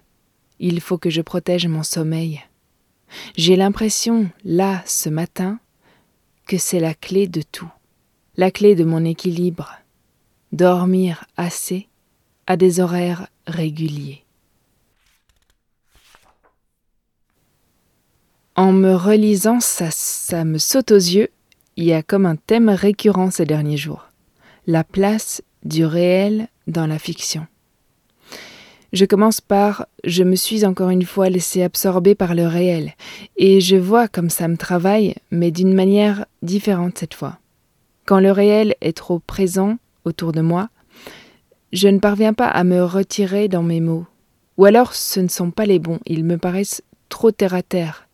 Il 0.58 0.80
faut 0.80 0.96
que 0.96 1.10
je 1.10 1.20
protège 1.20 1.66
mon 1.66 1.82
sommeil. 1.82 2.40
J'ai 3.36 3.56
l'impression, 3.56 4.30
là, 4.42 4.82
ce 4.86 5.10
matin, 5.10 5.60
que 6.46 6.56
c'est 6.56 6.80
la 6.80 6.94
clé 6.94 7.26
de 7.26 7.42
tout, 7.42 7.70
la 8.38 8.50
clé 8.50 8.74
de 8.74 8.84
mon 8.84 9.04
équilibre, 9.04 9.81
dormir 10.52 11.24
assez 11.36 11.88
à 12.46 12.56
des 12.56 12.80
horaires 12.80 13.28
réguliers. 13.46 14.22
En 18.54 18.72
me 18.72 18.94
relisant, 18.94 19.60
ça, 19.60 19.90
ça 19.90 20.44
me 20.44 20.58
saute 20.58 20.92
aux 20.92 20.96
yeux, 20.96 21.30
il 21.76 21.84
y 21.84 21.94
a 21.94 22.02
comme 22.02 22.26
un 22.26 22.36
thème 22.36 22.68
récurrent 22.68 23.30
ces 23.30 23.46
derniers 23.46 23.78
jours, 23.78 24.08
la 24.66 24.84
place 24.84 25.42
du 25.64 25.86
réel 25.86 26.48
dans 26.66 26.86
la 26.86 26.98
fiction. 26.98 27.46
Je 28.92 29.06
commence 29.06 29.40
par 29.40 29.86
Je 30.04 30.22
me 30.22 30.36
suis 30.36 30.66
encore 30.66 30.90
une 30.90 31.04
fois 31.04 31.30
laissé 31.30 31.62
absorber 31.62 32.14
par 32.14 32.34
le 32.34 32.46
réel, 32.46 32.92
et 33.38 33.62
je 33.62 33.76
vois 33.76 34.06
comme 34.06 34.28
ça 34.28 34.48
me 34.48 34.58
travaille, 34.58 35.14
mais 35.30 35.50
d'une 35.50 35.72
manière 35.72 36.26
différente 36.42 36.98
cette 36.98 37.14
fois. 37.14 37.38
Quand 38.04 38.20
le 38.20 38.32
réel 38.32 38.74
est 38.82 38.96
trop 38.96 39.18
présent, 39.18 39.78
autour 40.04 40.32
de 40.32 40.40
moi, 40.40 40.68
je 41.72 41.88
ne 41.88 41.98
parviens 41.98 42.34
pas 42.34 42.48
à 42.48 42.64
me 42.64 42.82
retirer 42.84 43.48
dans 43.48 43.62
mes 43.62 43.80
mots. 43.80 44.06
Ou 44.58 44.66
alors 44.66 44.94
ce 44.94 45.20
ne 45.20 45.28
sont 45.28 45.50
pas 45.50 45.66
les 45.66 45.78
bons, 45.78 46.00
ils 46.06 46.24
me 46.24 46.36
paraissent 46.36 46.82
trop 47.08 47.30
terre 47.30 47.54
à 47.54 47.62
terre. 47.62 48.08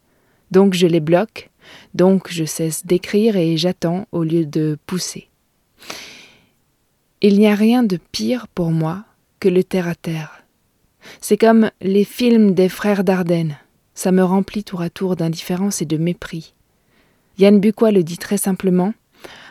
Donc 0.51 0.75
je 0.75 0.87
les 0.87 1.01
bloque, 1.01 1.51
donc 1.95 2.29
je 2.31 2.45
cesse 2.45 2.87
d'écrire 2.87 3.37
et 3.37 3.57
j'attends 3.57 4.07
au 4.13 4.23
lieu 4.23 4.47
de 4.47 4.79
pousser. 4.87 5.29
Il 7.21 7.39
n'y 7.39 7.49
a 7.49 7.55
rien 7.55 7.83
de 7.83 7.99
pire 8.13 8.47
pour 8.49 8.71
moi 8.71 9.05
que 9.41 9.49
le 9.49 9.65
terre 9.65 9.89
à 9.89 9.95
terre. 9.95 10.45
C'est 11.21 11.37
comme 11.37 11.71
les 11.81 12.05
films 12.05 12.55
des 12.55 12.69
frères 12.69 13.05
Dardenne. 13.05 13.57
Ça 13.95 14.13
me 14.13 14.23
remplit 14.23 14.63
tour 14.63 14.83
à 14.83 14.91
tour 14.91 15.17
d'indifférence 15.17 15.83
et 15.83 15.87
de 15.87 15.97
mépris. 15.97 16.55
Yann 17.39 17.59
Bucois 17.59 17.91
le 17.91 18.05
dit 18.05 18.19
très 18.19 18.37
simplement 18.37 18.95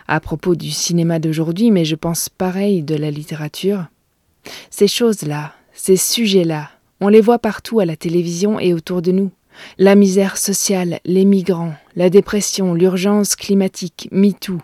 à 0.08 0.20
propos 0.20 0.56
du 0.56 0.72
cinéma 0.72 1.20
d'aujourd'hui, 1.20 1.72
mais 1.72 1.86
je 1.86 1.96
pense 1.96 2.30
pareil 2.30 2.84
de 2.84 2.96
la 2.96 3.12
littérature. 3.12 3.86
Ces 4.70 4.88
choses-là, 4.88 5.54
ces 5.74 5.98
sujets-là, 5.98 6.70
on 7.02 7.10
les 7.10 7.22
voit 7.22 7.40
partout 7.40 7.80
à 7.80 7.86
la 7.86 7.96
télévision 7.96 8.60
et 8.60 8.74
autour 8.74 9.02
de 9.02 9.12
nous. 9.12 9.32
La 9.78 9.96
misère 9.96 10.38
sociale, 10.38 11.00
les 11.06 11.26
migrants, 11.26 11.74
la 11.96 12.10
dépression, 12.10 12.74
l'urgence 12.74 13.36
climatique, 13.36 14.08
MeToo. 14.12 14.60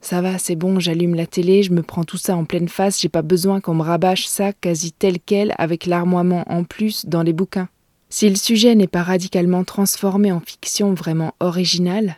Ça 0.00 0.20
va, 0.20 0.38
c'est 0.38 0.56
bon, 0.56 0.80
j'allume 0.80 1.14
la 1.14 1.26
télé, 1.26 1.62
je 1.62 1.72
me 1.72 1.82
prends 1.82 2.04
tout 2.04 2.16
ça 2.16 2.36
en 2.36 2.44
pleine 2.44 2.68
face, 2.68 3.00
j'ai 3.00 3.08
pas 3.08 3.22
besoin 3.22 3.60
qu'on 3.60 3.74
me 3.74 3.82
rabâche 3.82 4.26
ça 4.26 4.52
quasi 4.52 4.92
tel 4.92 5.18
quel 5.24 5.54
avec 5.58 5.86
l'armoiement 5.86 6.44
en 6.48 6.64
plus 6.64 7.06
dans 7.06 7.22
les 7.22 7.32
bouquins. 7.32 7.68
Si 8.10 8.28
le 8.28 8.34
sujet 8.34 8.74
n'est 8.74 8.88
pas 8.88 9.02
radicalement 9.02 9.64
transformé 9.64 10.32
en 10.32 10.40
fiction 10.40 10.92
vraiment 10.92 11.34
originale, 11.40 12.16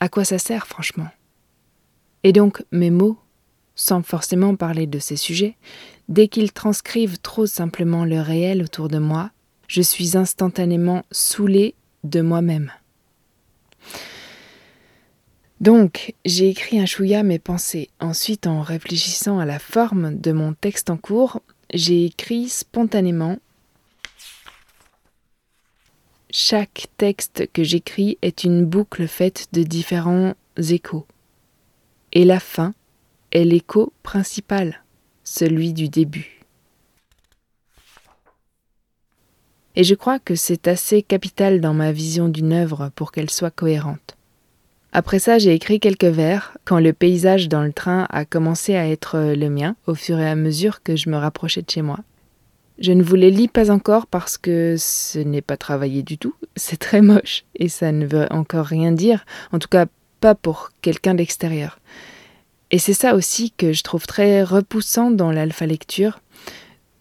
à 0.00 0.08
quoi 0.08 0.24
ça 0.24 0.38
sert 0.38 0.66
franchement? 0.66 1.06
Et 2.24 2.32
donc 2.32 2.62
mes 2.72 2.90
mots, 2.90 3.18
sans 3.74 4.02
forcément 4.02 4.56
parler 4.56 4.86
de 4.86 4.98
ces 4.98 5.16
sujets, 5.16 5.56
dès 6.08 6.28
qu'ils 6.28 6.52
transcrivent 6.52 7.18
trop 7.18 7.46
simplement 7.46 8.04
le 8.04 8.20
réel 8.20 8.62
autour 8.62 8.88
de 8.88 8.98
moi, 8.98 9.30
je 9.68 9.82
suis 9.82 10.16
instantanément 10.16 11.04
saoulé 11.10 11.74
de 12.04 12.20
moi-même. 12.20 12.70
Donc, 15.60 16.14
j'ai 16.24 16.48
écrit 16.48 16.80
un 16.80 16.86
chouïa 16.86 17.22
mes 17.22 17.38
pensées. 17.38 17.88
Ensuite, 18.00 18.48
en 18.48 18.62
réfléchissant 18.62 19.38
à 19.38 19.46
la 19.46 19.60
forme 19.60 20.18
de 20.18 20.32
mon 20.32 20.54
texte 20.54 20.90
en 20.90 20.96
cours, 20.96 21.40
j'ai 21.72 22.04
écrit 22.04 22.48
spontanément 22.48 23.38
chaque 26.32 26.88
texte 26.96 27.48
que 27.52 27.62
j'écris 27.62 28.18
est 28.22 28.42
une 28.42 28.64
boucle 28.64 29.06
faite 29.06 29.48
de 29.52 29.62
différents 29.62 30.34
échos. 30.56 31.06
Et 32.12 32.24
la 32.24 32.40
fin 32.40 32.74
est 33.30 33.44
l'écho 33.44 33.92
principal, 34.02 34.82
celui 35.24 35.72
du 35.72 35.88
début. 35.88 36.40
Et 39.74 39.84
je 39.84 39.94
crois 39.94 40.18
que 40.18 40.34
c'est 40.34 40.68
assez 40.68 41.02
capital 41.02 41.60
dans 41.60 41.72
ma 41.72 41.92
vision 41.92 42.28
d'une 42.28 42.52
œuvre 42.52 42.90
pour 42.94 43.10
qu'elle 43.10 43.30
soit 43.30 43.50
cohérente. 43.50 44.16
Après 44.92 45.18
ça, 45.18 45.38
j'ai 45.38 45.54
écrit 45.54 45.80
quelques 45.80 46.04
vers 46.04 46.58
quand 46.66 46.78
le 46.78 46.92
paysage 46.92 47.48
dans 47.48 47.62
le 47.62 47.72
train 47.72 48.06
a 48.10 48.26
commencé 48.26 48.74
à 48.74 48.86
être 48.86 49.18
le 49.34 49.48
mien 49.48 49.74
au 49.86 49.94
fur 49.94 50.18
et 50.18 50.28
à 50.28 50.36
mesure 50.36 50.82
que 50.82 50.96
je 50.96 51.08
me 51.08 51.16
rapprochais 51.16 51.62
de 51.62 51.70
chez 51.70 51.80
moi. 51.80 52.00
Je 52.78 52.92
ne 52.92 53.02
vous 53.02 53.14
les 53.14 53.30
lis 53.30 53.48
pas 53.48 53.70
encore 53.70 54.06
parce 54.06 54.36
que 54.36 54.76
ce 54.78 55.18
n'est 55.18 55.40
pas 55.40 55.56
travaillé 55.56 56.02
du 56.02 56.18
tout, 56.18 56.34
c'est 56.56 56.78
très 56.78 57.00
moche 57.00 57.44
et 57.56 57.68
ça 57.68 57.90
ne 57.90 58.04
veut 58.04 58.26
encore 58.30 58.66
rien 58.66 58.92
dire, 58.92 59.24
en 59.52 59.58
tout 59.58 59.68
cas 59.68 59.86
pas 60.22 60.34
pour 60.36 60.70
quelqu'un 60.82 61.14
d'extérieur. 61.14 61.80
Et 62.70 62.78
c'est 62.78 62.94
ça 62.94 63.14
aussi 63.16 63.50
que 63.50 63.72
je 63.72 63.82
trouve 63.82 64.06
très 64.06 64.44
repoussant 64.44 65.10
dans 65.10 65.32
l'alpha 65.32 65.66
lecture. 65.66 66.20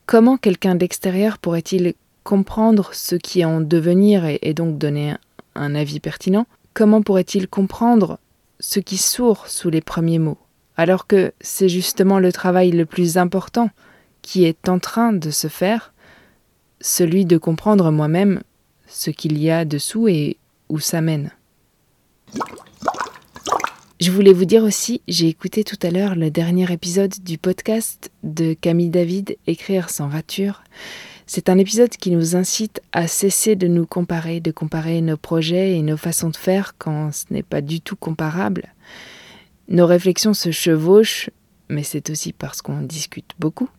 Comment 0.07 0.37
quelqu'un 0.37 0.75
d'extérieur 0.75 1.37
pourrait-il 1.37 1.93
comprendre 2.23 2.89
ce 2.93 3.15
qui 3.15 3.41
est 3.41 3.45
en 3.45 3.61
devenir 3.61 4.25
et, 4.25 4.53
donc 4.53 4.79
donner 4.79 5.15
un 5.53 5.75
avis 5.75 5.99
pertinent? 5.99 6.47
Comment 6.73 7.03
pourrait-il 7.03 7.47
comprendre 7.47 8.17
ce 8.59 8.79
qui 8.79 8.97
sourd 8.97 9.47
sous 9.47 9.69
les 9.69 9.81
premiers 9.81 10.19
mots 10.19 10.39
alors 10.77 11.05
que 11.05 11.31
c'est 11.41 11.69
justement 11.69 12.17
le 12.17 12.31
travail 12.31 12.71
le 12.71 12.87
plus 12.87 13.17
important 13.17 13.69
qui 14.23 14.45
est 14.45 14.67
en 14.67 14.79
train 14.79 15.13
de 15.13 15.29
se 15.29 15.47
faire, 15.47 15.93
celui 16.79 17.25
de 17.25 17.37
comprendre 17.37 17.91
moi-même 17.91 18.41
ce 18.87 19.11
qu'il 19.11 19.37
y 19.37 19.51
a 19.51 19.63
dessous 19.63 20.07
et 20.07 20.37
où 20.69 20.79
ça 20.79 21.01
mène? 21.01 21.31
Je 24.01 24.09
voulais 24.09 24.33
vous 24.33 24.45
dire 24.45 24.63
aussi, 24.63 25.03
j'ai 25.07 25.27
écouté 25.27 25.63
tout 25.63 25.77
à 25.83 25.91
l'heure 25.91 26.15
le 26.15 26.31
dernier 26.31 26.71
épisode 26.73 27.13
du 27.23 27.37
podcast 27.37 28.09
de 28.23 28.55
Camille 28.55 28.89
David, 28.89 29.37
Écrire 29.45 29.91
sans 29.91 30.09
rature. 30.09 30.63
C'est 31.27 31.49
un 31.49 31.59
épisode 31.59 31.91
qui 31.91 32.09
nous 32.09 32.35
incite 32.35 32.81
à 32.93 33.07
cesser 33.07 33.55
de 33.55 33.67
nous 33.67 33.85
comparer, 33.85 34.39
de 34.39 34.49
comparer 34.49 35.01
nos 35.01 35.17
projets 35.17 35.77
et 35.77 35.83
nos 35.83 35.97
façons 35.97 36.29
de 36.29 36.35
faire 36.35 36.73
quand 36.79 37.13
ce 37.13 37.25
n'est 37.29 37.43
pas 37.43 37.61
du 37.61 37.79
tout 37.79 37.95
comparable. 37.95 38.73
Nos 39.67 39.85
réflexions 39.85 40.33
se 40.33 40.49
chevauchent 40.49 41.29
mais 41.69 41.83
c'est 41.83 42.09
aussi 42.09 42.33
parce 42.33 42.63
qu'on 42.63 42.81
discute 42.81 43.33
beaucoup. 43.37 43.69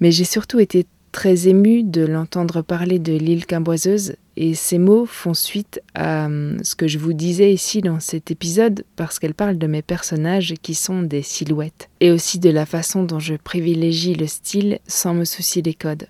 Mais 0.00 0.10
j'ai 0.10 0.24
surtout 0.24 0.58
été 0.58 0.84
très 1.12 1.46
émue 1.46 1.84
de 1.84 2.04
l'entendre 2.04 2.60
parler 2.60 2.98
de 2.98 3.12
l'île 3.12 3.46
Camboiseuse 3.46 4.16
et 4.36 4.54
ces 4.54 4.78
mots 4.78 5.06
font 5.06 5.34
suite 5.34 5.80
à 5.94 6.26
hum, 6.26 6.58
ce 6.62 6.74
que 6.74 6.86
je 6.86 6.98
vous 6.98 7.14
disais 7.14 7.52
ici 7.52 7.80
dans 7.80 8.00
cet 8.00 8.30
épisode 8.30 8.84
parce 8.94 9.18
qu'elle 9.18 9.34
parle 9.34 9.56
de 9.56 9.66
mes 9.66 9.82
personnages 9.82 10.54
qui 10.62 10.74
sont 10.74 11.02
des 11.02 11.22
silhouettes 11.22 11.88
et 12.00 12.10
aussi 12.10 12.38
de 12.38 12.50
la 12.50 12.66
façon 12.66 13.02
dont 13.02 13.18
je 13.18 13.34
privilégie 13.34 14.14
le 14.14 14.26
style 14.26 14.78
sans 14.86 15.14
me 15.14 15.24
soucier 15.24 15.62
des 15.62 15.74
codes. 15.74 16.08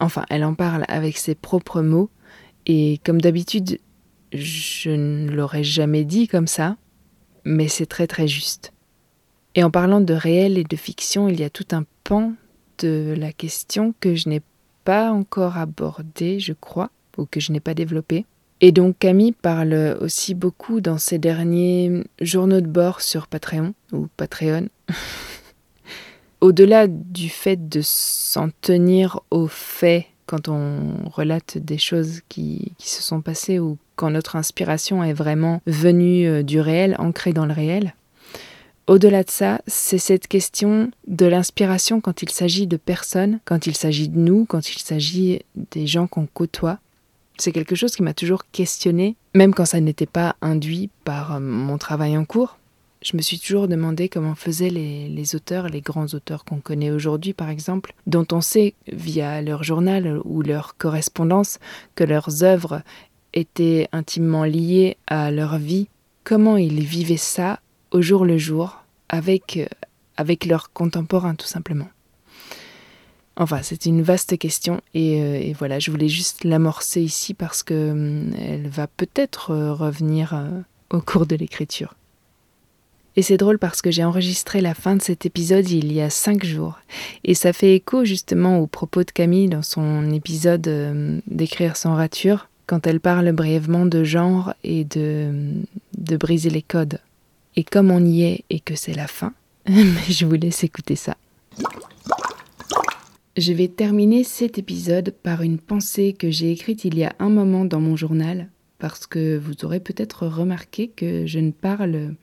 Enfin, 0.00 0.26
elle 0.28 0.44
en 0.44 0.54
parle 0.54 0.84
avec 0.88 1.16
ses 1.16 1.34
propres 1.34 1.82
mots 1.82 2.10
et 2.66 3.00
comme 3.04 3.20
d'habitude, 3.20 3.78
je 4.32 4.90
ne 4.90 5.30
l'aurais 5.30 5.64
jamais 5.64 6.04
dit 6.04 6.26
comme 6.26 6.48
ça, 6.48 6.76
mais 7.44 7.68
c'est 7.68 7.86
très 7.86 8.08
très 8.08 8.26
juste. 8.26 8.72
Et 9.54 9.62
en 9.62 9.70
parlant 9.70 10.00
de 10.00 10.12
réel 10.12 10.58
et 10.58 10.64
de 10.64 10.76
fiction, 10.76 11.28
il 11.28 11.40
y 11.40 11.44
a 11.44 11.50
tout 11.50 11.68
un 11.70 11.84
pan 12.02 12.34
de 12.78 13.14
la 13.16 13.32
question 13.32 13.94
que 14.00 14.16
je 14.16 14.28
n'ai 14.28 14.42
pas 14.84 15.12
encore 15.12 15.56
abordé, 15.56 16.40
je 16.40 16.52
crois, 16.52 16.90
ou 17.18 17.26
que 17.26 17.40
je 17.40 17.52
n'ai 17.52 17.60
pas 17.60 17.74
développé. 17.74 18.24
Et 18.60 18.72
donc 18.72 18.98
Camille 18.98 19.32
parle 19.32 19.98
aussi 20.00 20.34
beaucoup 20.34 20.80
dans 20.80 20.98
ses 20.98 21.18
derniers 21.18 22.04
journaux 22.20 22.60
de 22.60 22.66
bord 22.66 23.02
sur 23.02 23.26
Patreon, 23.26 23.74
ou 23.92 24.08
Patreon. 24.16 24.68
Au-delà 26.40 26.86
du 26.86 27.28
fait 27.28 27.68
de 27.68 27.80
s'en 27.82 28.50
tenir 28.60 29.20
aux 29.30 29.48
faits 29.48 30.06
quand 30.26 30.48
on 30.48 31.08
relate 31.08 31.58
des 31.58 31.78
choses 31.78 32.20
qui, 32.28 32.72
qui, 32.78 32.90
se 32.90 33.02
sont 33.02 33.20
passées 33.20 33.58
ou 33.58 33.78
quand 33.94 34.10
notre 34.10 34.36
inspiration 34.36 35.02
est 35.02 35.12
vraiment 35.12 35.62
venue 35.66 36.26
euh, 36.26 36.42
du 36.42 36.60
réel, 36.60 36.96
ancrée 36.98 37.32
dans 37.32 37.46
le 37.46 37.52
réel, 37.52 37.94
au-delà 38.88 39.24
de 39.24 39.30
ça, 39.30 39.60
c'est 39.66 39.98
cette 39.98 40.28
question 40.28 40.90
de 41.08 41.26
l'inspiration 41.26 42.00
quand 42.00 42.22
il 42.22 42.30
s'agit 42.30 42.68
de 42.68 42.76
personnes, 42.76 43.40
quand 43.44 43.66
il 43.66 43.74
s'agit 43.74 44.08
de 44.08 44.18
nous, 44.18 44.44
quand 44.44 44.68
il 44.68 44.78
s'agit 44.78 45.40
des 45.72 45.88
gens 45.88 46.06
qu'on 46.06 46.26
côtoie. 46.26 46.78
C'est 47.38 47.52
quelque 47.52 47.74
chose 47.74 47.94
qui 47.94 48.02
m'a 48.02 48.14
toujours 48.14 48.50
questionné, 48.50 49.16
même 49.34 49.54
quand 49.54 49.66
ça 49.66 49.80
n'était 49.80 50.06
pas 50.06 50.36
induit 50.40 50.90
par 51.04 51.36
euh, 51.36 51.40
mon 51.40 51.78
travail 51.78 52.16
en 52.16 52.24
cours. 52.24 52.58
Je 53.02 53.16
me 53.16 53.22
suis 53.22 53.38
toujours 53.38 53.68
demandé 53.68 54.08
comment 54.08 54.34
faisaient 54.34 54.70
les, 54.70 55.08
les 55.08 55.36
auteurs, 55.36 55.68
les 55.68 55.82
grands 55.82 56.06
auteurs 56.06 56.44
qu'on 56.44 56.60
connaît 56.60 56.90
aujourd'hui 56.90 57.34
par 57.34 57.50
exemple, 57.50 57.94
dont 58.06 58.26
on 58.32 58.40
sait 58.40 58.74
via 58.90 59.42
leur 59.42 59.62
journal 59.62 60.20
ou 60.24 60.42
leur 60.42 60.76
correspondance 60.76 61.58
que 61.94 62.04
leurs 62.04 62.42
œuvres 62.42 62.82
étaient 63.34 63.88
intimement 63.92 64.44
liées 64.44 64.96
à 65.06 65.30
leur 65.30 65.58
vie, 65.58 65.88
comment 66.24 66.56
ils 66.56 66.80
vivaient 66.80 67.18
ça 67.18 67.60
au 67.90 68.02
jour 68.02 68.24
le 68.24 68.38
jour 68.38 68.82
avec, 69.08 69.58
euh, 69.58 69.66
avec 70.16 70.46
leurs 70.46 70.72
contemporains 70.72 71.34
tout 71.34 71.46
simplement. 71.46 71.88
Enfin, 73.36 73.60
c'est 73.62 73.84
une 73.84 74.02
vaste 74.02 74.38
question 74.38 74.80
et, 74.94 75.20
euh, 75.20 75.38
et, 75.38 75.52
voilà, 75.52 75.78
je 75.78 75.90
voulais 75.90 76.08
juste 76.08 76.44
l'amorcer 76.44 77.02
ici 77.02 77.34
parce 77.34 77.62
que 77.62 77.90
hum, 77.90 78.32
elle 78.38 78.68
va 78.68 78.86
peut-être 78.86 79.50
euh, 79.50 79.74
revenir 79.74 80.40
au 80.90 81.00
cours 81.00 81.26
de 81.26 81.36
l'écriture. 81.36 81.94
Et 83.16 83.22
c'est 83.22 83.36
drôle 83.36 83.58
parce 83.58 83.80
que 83.80 83.90
j'ai 83.90 84.04
enregistré 84.04 84.60
la 84.60 84.74
fin 84.74 84.94
de 84.96 85.02
cet 85.02 85.24
épisode 85.24 85.70
il 85.70 85.92
y 85.92 86.02
a 86.02 86.10
cinq 86.10 86.44
jours. 86.44 86.78
Et 87.24 87.34
ça 87.34 87.54
fait 87.54 87.74
écho 87.74 88.04
justement 88.04 88.58
aux 88.58 88.66
propos 88.66 89.04
de 89.04 89.10
Camille 89.10 89.48
dans 89.48 89.62
son 89.62 90.10
épisode 90.12 91.22
d'écrire 91.26 91.78
sans 91.78 91.94
rature, 91.94 92.50
quand 92.66 92.86
elle 92.86 93.00
parle 93.00 93.32
brièvement 93.32 93.86
de 93.86 94.04
genre 94.04 94.52
et 94.64 94.84
de, 94.84 95.32
de 95.96 96.16
briser 96.18 96.50
les 96.50 96.62
codes. 96.62 97.00
Et 97.56 97.64
comme 97.64 97.90
on 97.90 98.04
y 98.04 98.22
est 98.24 98.44
et 98.50 98.60
que 98.60 98.76
c'est 98.76 98.94
la 98.94 99.06
fin, 99.06 99.32
je 99.66 100.26
vous 100.26 100.34
laisse 100.34 100.62
écouter 100.62 100.96
ça. 100.96 101.16
Je 103.36 103.52
vais 103.52 103.68
terminer 103.68 104.24
cet 104.24 104.58
épisode 104.58 105.10
par 105.10 105.42
une 105.42 105.58
pensée 105.58 106.12
que 106.14 106.30
j'ai 106.30 106.50
écrite 106.50 106.84
il 106.84 106.96
y 106.96 107.04
a 107.04 107.14
un 107.18 107.28
moment 107.28 107.64
dans 107.64 107.80
mon 107.80 107.96
journal, 107.96 108.50
parce 108.78 109.06
que 109.06 109.36
vous 109.36 109.64
aurez 109.64 109.80
peut-être 109.80 110.26
remarqué 110.26 110.88
que 110.88 111.26
je 111.26 111.38
ne 111.38 111.50
parle, 111.50 112.16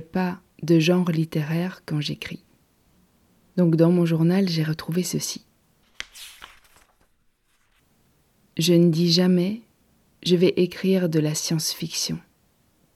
pas 0.00 0.40
de 0.62 0.78
genre 0.78 1.10
littéraire 1.10 1.82
quand 1.86 2.00
j'écris. 2.00 2.44
Donc 3.56 3.76
dans 3.76 3.90
mon 3.90 4.04
journal, 4.04 4.48
j'ai 4.48 4.62
retrouvé 4.62 5.02
ceci. 5.02 5.46
Je 8.58 8.74
ne 8.74 8.90
dis 8.90 9.10
jamais 9.10 9.62
je 10.22 10.36
vais 10.36 10.52
écrire 10.56 11.08
de 11.08 11.18
la 11.18 11.34
science-fiction 11.34 12.18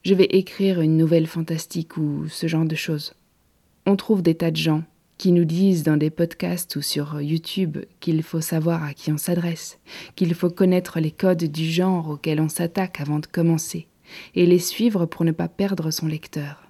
je 0.05 0.14
vais 0.14 0.25
écrire 0.25 0.81
une 0.81 0.97
nouvelle 0.97 1.27
fantastique 1.27 1.97
ou 1.97 2.29
ce 2.29 2.47
genre 2.47 2.66
de 2.66 2.75
choses. 2.75 3.14
On 3.87 3.97
trouve 3.97 4.23
des 4.23 4.35
tas 4.35 4.51
de 4.51 4.57
gens 4.57 4.85
qui 5.18 5.33
nous 5.33 5.44
disent 5.44 5.83
dans 5.83 5.96
des 5.96 6.11
podcasts 6.11 6.77
ou 6.77 6.83
sur 6.83 7.20
YouTube 7.20 7.79
qu'il 8.00 8.22
faut 8.22 8.40
savoir 8.40 8.83
à 8.83 8.94
qui 8.94 9.12
on 9.12 9.18
s'adresse, 9.18 9.79
qu'il 10.16 10.35
faut 10.35 10.50
connaître 10.50 11.00
les 11.00 11.11
codes 11.11 11.44
du 11.44 11.64
genre 11.64 12.11
auxquels 12.11 12.40
on 12.40 12.48
s'attaque 12.48 13.00
avant 13.00 13.18
de 13.18 13.27
commencer, 13.27 13.87
et 14.35 14.46
les 14.46 14.59
suivre 14.59 15.07
pour 15.07 15.24
ne 15.24 15.33
pas 15.33 15.48
perdre 15.48 15.90
son 15.90 16.07
lecteur. 16.07 16.68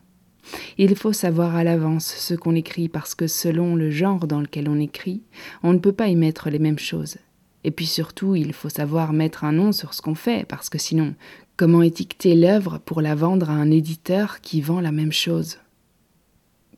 Il 0.76 0.94
faut 0.94 1.14
savoir 1.14 1.56
à 1.56 1.64
l'avance 1.64 2.06
ce 2.06 2.34
qu'on 2.34 2.54
écrit 2.54 2.88
parce 2.88 3.14
que 3.14 3.26
selon 3.26 3.76
le 3.76 3.90
genre 3.90 4.26
dans 4.26 4.40
lequel 4.40 4.68
on 4.68 4.78
écrit, 4.78 5.22
on 5.62 5.72
ne 5.72 5.78
peut 5.78 5.92
pas 5.92 6.08
y 6.08 6.16
mettre 6.16 6.50
les 6.50 6.58
mêmes 6.58 6.78
choses. 6.78 7.16
Et 7.66 7.70
puis 7.70 7.86
surtout, 7.86 8.36
il 8.36 8.52
faut 8.52 8.68
savoir 8.68 9.14
mettre 9.14 9.44
un 9.44 9.52
nom 9.52 9.72
sur 9.72 9.94
ce 9.94 10.02
qu'on 10.02 10.14
fait, 10.14 10.46
parce 10.46 10.68
que 10.68 10.76
sinon, 10.76 11.14
Comment 11.56 11.82
étiqueter 11.82 12.34
l'œuvre 12.34 12.78
pour 12.78 13.00
la 13.00 13.14
vendre 13.14 13.48
à 13.48 13.52
un 13.52 13.70
éditeur 13.70 14.40
qui 14.40 14.60
vend 14.60 14.80
la 14.80 14.90
même 14.90 15.12
chose? 15.12 15.58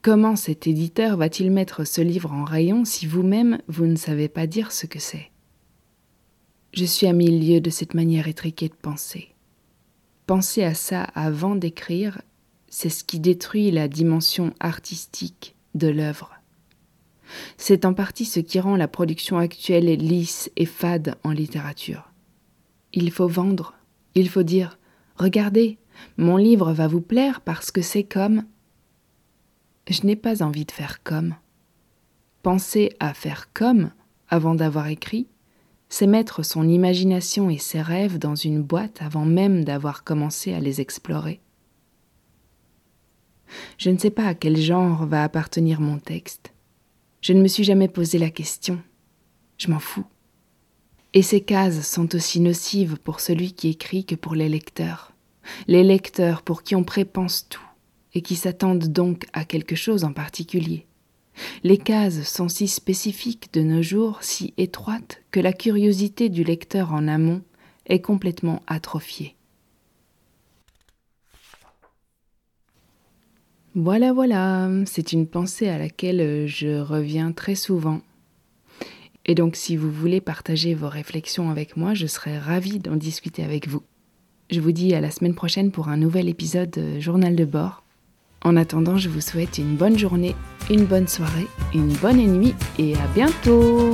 Comment 0.07 0.37
cet 0.37 0.69
éditeur 0.69 1.17
va-t-il 1.17 1.51
mettre 1.51 1.83
ce 1.83 2.01
livre 2.01 2.31
en 2.33 2.45
rayon 2.45 2.85
si 2.85 3.07
vous-même 3.07 3.59
vous 3.67 3.87
ne 3.87 3.97
savez 3.97 4.29
pas 4.29 4.47
dire 4.47 4.71
ce 4.71 4.87
que 4.87 5.01
c'est? 5.01 5.33
Je 6.73 6.85
suis 6.85 7.09
à 7.09 7.13
mille 7.13 7.45
lieues 7.45 7.61
de 7.61 7.71
cette 7.71 7.93
manière 7.93 8.29
étriquée 8.29 8.69
de 8.69 8.75
penser. 8.81 9.35
Penser 10.29 10.63
à 10.63 10.75
ça 10.75 11.03
avant 11.03 11.57
d'écrire, 11.57 12.23
c'est 12.69 12.89
ce 12.89 13.03
qui 13.03 13.19
détruit 13.19 13.73
la 13.73 13.89
dimension 13.89 14.55
artistique 14.61 15.57
de 15.75 15.89
l'œuvre. 15.89 16.31
C'est 17.57 17.85
en 17.85 17.93
partie 17.93 18.27
ce 18.27 18.39
qui 18.39 18.61
rend 18.61 18.77
la 18.77 18.87
production 18.87 19.39
actuelle 19.39 19.87
lisse 19.87 20.53
et 20.55 20.67
fade 20.67 21.17
en 21.25 21.33
littérature. 21.33 22.13
Il 22.93 23.11
faut 23.11 23.27
vendre 23.27 23.75
il 24.15 24.29
faut 24.29 24.45
dire 24.45 24.79
Regardez, 25.17 25.79
Mon 26.17 26.37
livre 26.37 26.73
va 26.73 26.87
vous 26.87 27.01
plaire 27.01 27.41
parce 27.41 27.73
que 27.73 27.83
c'est 27.83 28.05
comme... 28.05 28.45
Je 29.89 30.05
n'ai 30.05 30.17
pas 30.17 30.43
envie 30.43 30.65
de 30.65 30.73
faire 30.73 31.03
comme. 31.03 31.35
Penser 32.43 32.93
à 33.01 33.15
faire 33.15 33.53
comme 33.53 33.93
avant 34.29 34.55
d'avoir 34.55 34.89
écrit, 34.89 35.29
c'est 35.89 36.07
mettre 36.07 36.43
son 36.43 36.69
imagination 36.69 37.49
et 37.49 37.59
ses 37.59 37.81
rêves 37.81 38.19
dans 38.19 38.35
une 38.35 38.63
boîte 38.63 39.01
avant 39.01 39.25
même 39.25 39.65
d'avoir 39.65 40.03
commencé 40.03 40.53
à 40.53 40.61
les 40.61 40.81
explorer. 40.81 41.41
Je 43.79 43.91
ne 43.91 43.99
sais 43.99 44.11
pas 44.11 44.27
à 44.27 44.35
quel 44.35 44.57
genre 44.57 45.07
va 45.07 45.23
appartenir 45.23 45.81
mon 45.81 45.99
texte. 45.99 46.53
Je 47.21 47.33
ne 47.33 47.41
me 47.41 47.49
suis 47.49 47.63
jamais 47.63 47.89
posé 47.89 48.19
la 48.19 48.31
question. 48.31 48.83
Je 49.59 49.71
m'en 49.71 49.79
fous. 49.79 50.07
Et 51.15 51.23
ces 51.23 51.41
cases 51.41 51.89
sont 51.89 52.15
aussi 52.17 52.41
nocives 52.41 52.99
pour 52.99 53.21
celui 53.21 53.53
qui 53.53 53.69
écrit 53.69 54.05
que 54.05 54.17
pour 54.17 54.35
les 54.35 54.49
lecteurs. 54.49 55.13
Les 55.69 55.85
lecteurs 55.85 56.43
pour 56.43 56.65
qui 56.65 56.75
on 56.75 56.83
prépense 56.83 57.49
tout 57.49 57.66
et 58.17 58.23
qui 58.23 58.35
s'attendent 58.35 58.89
donc 58.89 59.27
à 59.35 59.45
quelque 59.45 59.77
chose 59.77 60.03
en 60.03 60.15
particulier. 60.15 60.87
Les 61.63 61.77
cases 61.77 62.23
sont 62.23 62.49
si 62.49 62.67
spécifiques 62.67 63.53
de 63.53 63.61
nos 63.61 63.83
jours, 63.83 64.23
si 64.23 64.55
étroites, 64.57 65.21
que 65.31 65.39
la 65.39 65.53
curiosité 65.53 66.31
du 66.31 66.43
lecteur 66.43 66.95
en 66.95 67.09
amont 67.09 67.43
est 67.85 68.01
complètement 68.01 68.63
atrophiée. 68.67 69.37
Voilà, 73.75 74.15
voilà, 74.15 74.71
c'est 74.87 75.13
une 75.13 75.27
pensée 75.27 75.69
à 75.69 75.77
laquelle 75.77 76.47
je 76.47 76.81
reviens 76.81 77.33
très 77.33 77.55
souvent. 77.55 78.01
Et 79.27 79.35
donc 79.35 79.57
si 79.57 79.77
vous 79.77 79.91
voulez 79.93 80.23
partager 80.23 80.73
vos 80.73 80.89
réflexions 80.89 81.51
avec 81.51 81.77
moi, 81.77 81.93
je 81.93 82.07
serais 82.07 82.39
ravie 82.39 82.79
d'en 82.79 82.97
discuter 82.97 83.45
avec 83.45 83.69
vous. 83.69 83.83
Je 84.49 84.61
vous 84.61 84.73
dis 84.73 84.95
à 84.95 85.03
la 85.03 85.11
semaine 85.11 85.35
prochaine 85.35 85.71
pour 85.71 85.89
un 85.89 85.99
nouvel 85.99 86.31
épisode 86.31 86.81
Journal 86.99 87.37
de 87.37 87.45
bord. 87.45 87.83
En 88.47 88.57
attendant, 88.57 88.97
je 88.97 89.09
vous 89.09 89.21
souhaite 89.21 89.59
une 89.59 89.75
bonne 89.75 89.99
journée, 89.99 90.37
une 90.71 90.85
bonne 90.85 91.09
soirée, 91.09 91.49
une 91.75 91.93
bonne 91.95 92.19
nuit 92.19 92.55
et 92.79 92.95
à 92.95 93.05
bientôt 93.13 93.91